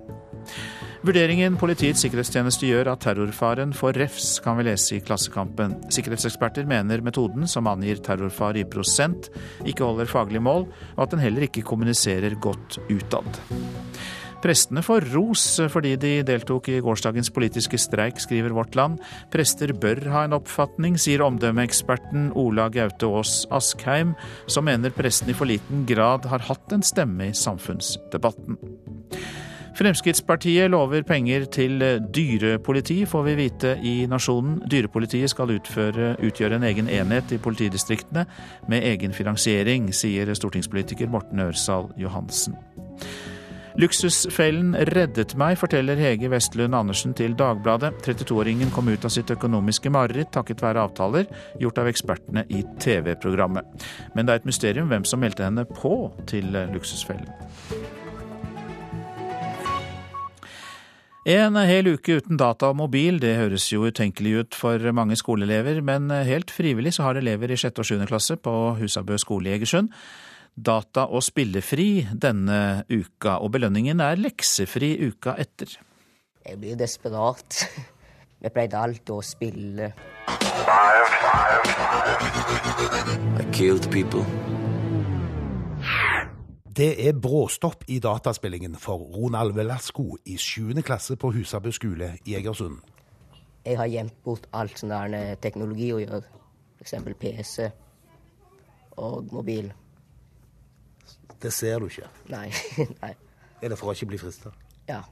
[1.09, 5.79] Vurderingen Politiets sikkerhetstjeneste gjør av terrorfaren for refs, kan vi lese i Klassekampen.
[5.95, 9.31] Sikkerhetseksperter mener metoden, som angir terrorfare i prosent,
[9.65, 13.41] ikke holder faglig mål, og at den heller ikke kommuniserer godt utad.
[14.45, 19.01] Prestene får ros fordi de deltok i gårsdagens politiske streik, skriver Vårt Land.
[19.33, 24.13] Prester bør ha en oppfatning, sier omdømmeeksperten Ola Gaute Aas Askheim,
[24.45, 28.61] som mener prestene i for liten grad har hatt en stemme i samfunnsdebatten.
[29.79, 31.79] Fremskrittspartiet lover penger til
[32.15, 34.57] dyrepoliti, får vi vite i Nasjonen.
[34.67, 38.25] Dyrepolitiet skal utføre, utgjøre en egen enhet i politidistriktene
[38.69, 42.59] med egen finansiering, sier stortingspolitiker Morten Ørsal Johansen.
[43.79, 47.93] Luksusfellen reddet meg, forteller Hege Vestlund Andersen til Dagbladet.
[48.03, 51.31] 32-åringen kom ut av sitt økonomiske mareritt takket være avtaler
[51.63, 53.87] gjort av ekspertene i TV-programmet.
[54.19, 55.95] Men det er et mysterium hvem som meldte henne på
[56.27, 57.31] til Luksusfellen.
[61.29, 65.83] En hel uke uten data og mobil, det høres jo utenkelig ut for mange skoleelever,
[65.85, 67.83] men helt frivillig så har elever i 6.
[67.83, 68.07] og 7.
[68.09, 69.93] klasse på Husabø skole i Egersund
[70.59, 75.79] data- og spillefri denne uka, og belønningen er leksefri uka etter.
[76.47, 77.63] Jeg blir desperat.
[78.43, 79.93] Vi pleide alltid å spille.
[86.79, 90.79] Det er bråstopp i dataspillingen for Ronald Velasco i 7.
[90.87, 92.77] klasse på Husabø skole i Egersund.
[93.65, 96.23] Jeg har gjemt bort alt sånn der teknologi å gjøre,
[96.79, 96.95] f.eks.
[97.19, 97.67] PC
[99.03, 99.73] og mobil.
[101.43, 102.07] Det ser du ikke.
[102.31, 102.47] Nei.
[103.03, 103.11] Nei.
[103.59, 104.55] Er det for å ikke bli frista?
[104.87, 105.03] Ja.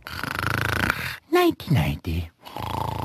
[1.34, 2.95] 90-90.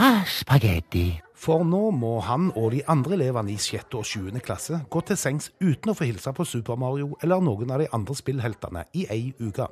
[0.00, 1.18] Ah, spagetti.
[1.36, 3.98] For nå må han og de andre elevene i 6.
[3.98, 4.38] og 7.
[4.40, 7.88] klasse gå til sengs uten å få hilse på Super Mario eller noen av de
[7.92, 9.66] andre spillheltene i ei uke.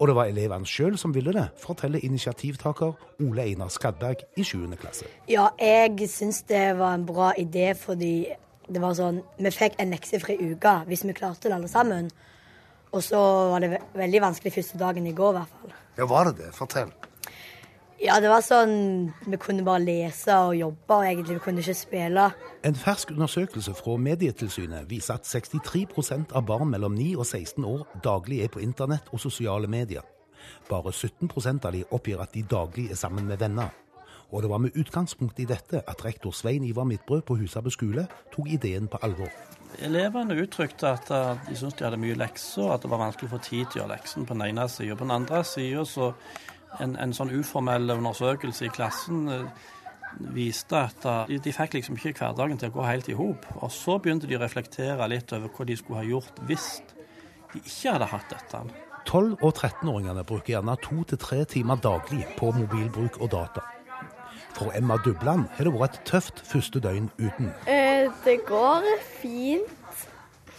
[0.00, 2.96] Og det var elevene sjøl som ville det, forteller initiativtaker
[3.26, 4.72] Ole Einar Skadberg i 7.
[4.80, 5.10] klasse.
[5.28, 8.32] Ja, jeg syns det var en bra idé fordi
[8.72, 12.08] det var sånn Vi fikk en leksefri uke hvis vi klarte det alle sammen.
[12.96, 13.20] Og så
[13.52, 15.80] var det veldig vanskelig første dagen i går, i hvert fall.
[16.00, 16.54] Ja, var det det?
[16.56, 16.88] Fortell.
[18.02, 21.76] Ja, det var sånn Vi kunne bare lese og jobbe, og egentlig vi kunne ikke
[21.78, 22.24] spille.
[22.66, 27.86] En fersk undersøkelse fra Medietilsynet viser at 63% av barn mellom 9 og 16 år
[28.02, 30.02] daglig er på internett og sosiale medier.
[30.66, 33.70] Bare 17% av de oppgir at de daglig er sammen med venner.
[34.32, 38.06] Og det var med utgangspunkt i dette at rektor Svein Ivar Midtbrød på Husabø skole
[38.34, 39.28] tok ideen på alvor.
[39.78, 43.34] Elevene uttrykte at eh, de syntes de hadde mye lekser, at det var vanskelig å
[43.36, 44.96] få tid til å gjøre leksen på den ene sida.
[44.96, 46.10] På den andre sida så
[46.80, 49.66] en, en, sånn uformell undersøkelse i klassen eh,
[50.34, 53.46] viste at eh, de, de fikk liksom ikke hverdagen til å gå helt i hop.
[53.60, 56.70] Og så begynte de å reflektere litt over hva de skulle ha gjort hvis
[57.52, 58.64] de ikke hadde hatt dette.
[59.02, 63.64] 12- og 13-åringene bruker gjerne to til tre timer daglig på mobilbruk og data.
[64.52, 67.50] For Emma Dubland har det vært et tøft første døgn uten.
[67.66, 68.86] Eh, det går
[69.18, 70.04] fint.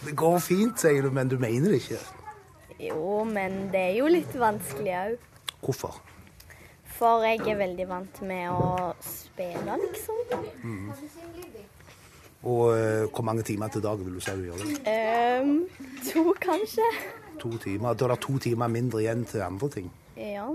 [0.04, 2.00] Det går fint, sier du, men du mener det ikke?
[2.90, 5.14] Jo, men det er jo litt vanskelig òg.
[5.64, 5.96] Hvorfor?
[6.94, 10.20] For jeg er veldig vant med å spille, liksom.
[10.62, 10.92] Mm.
[12.44, 14.76] Og uh, hvor mange timer til dag vil du si du gjør det?
[15.40, 15.64] Um,
[16.04, 16.86] to, kanskje.
[17.40, 17.96] To timer.
[17.96, 19.90] Da er det to timer mindre igjen til andre ting?
[20.20, 20.46] Ja.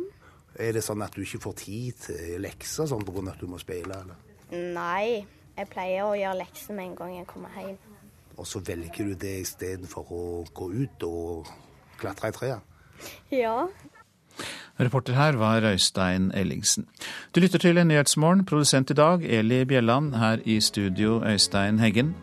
[0.60, 3.26] Er det sånn at du ikke får tid til lekser sånn pga.
[3.34, 4.00] at du må spille?
[4.04, 4.18] eller?
[4.54, 5.26] Nei,
[5.58, 7.78] jeg pleier å gjøre lekser med en gang jeg kommer hjem.
[8.40, 10.24] Og så velger du det istedenfor å
[10.56, 11.50] gå ut og
[12.00, 12.62] klatre i trærne?
[13.34, 13.68] Ja.
[14.80, 16.86] Reporter her var Øystein Ellingsen.
[17.36, 18.46] Du lytter til Nyhetsmorgen.
[18.46, 20.16] Produsent i dag Eli Bjelland.
[20.16, 22.16] Her i studio Øystein Heggen.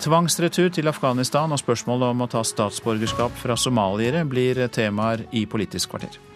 [0.00, 5.94] Tvangsretur til Afghanistan og spørsmålet om å ta statsborgerskap fra somaliere blir temaer i Politisk
[5.94, 6.33] kvarter.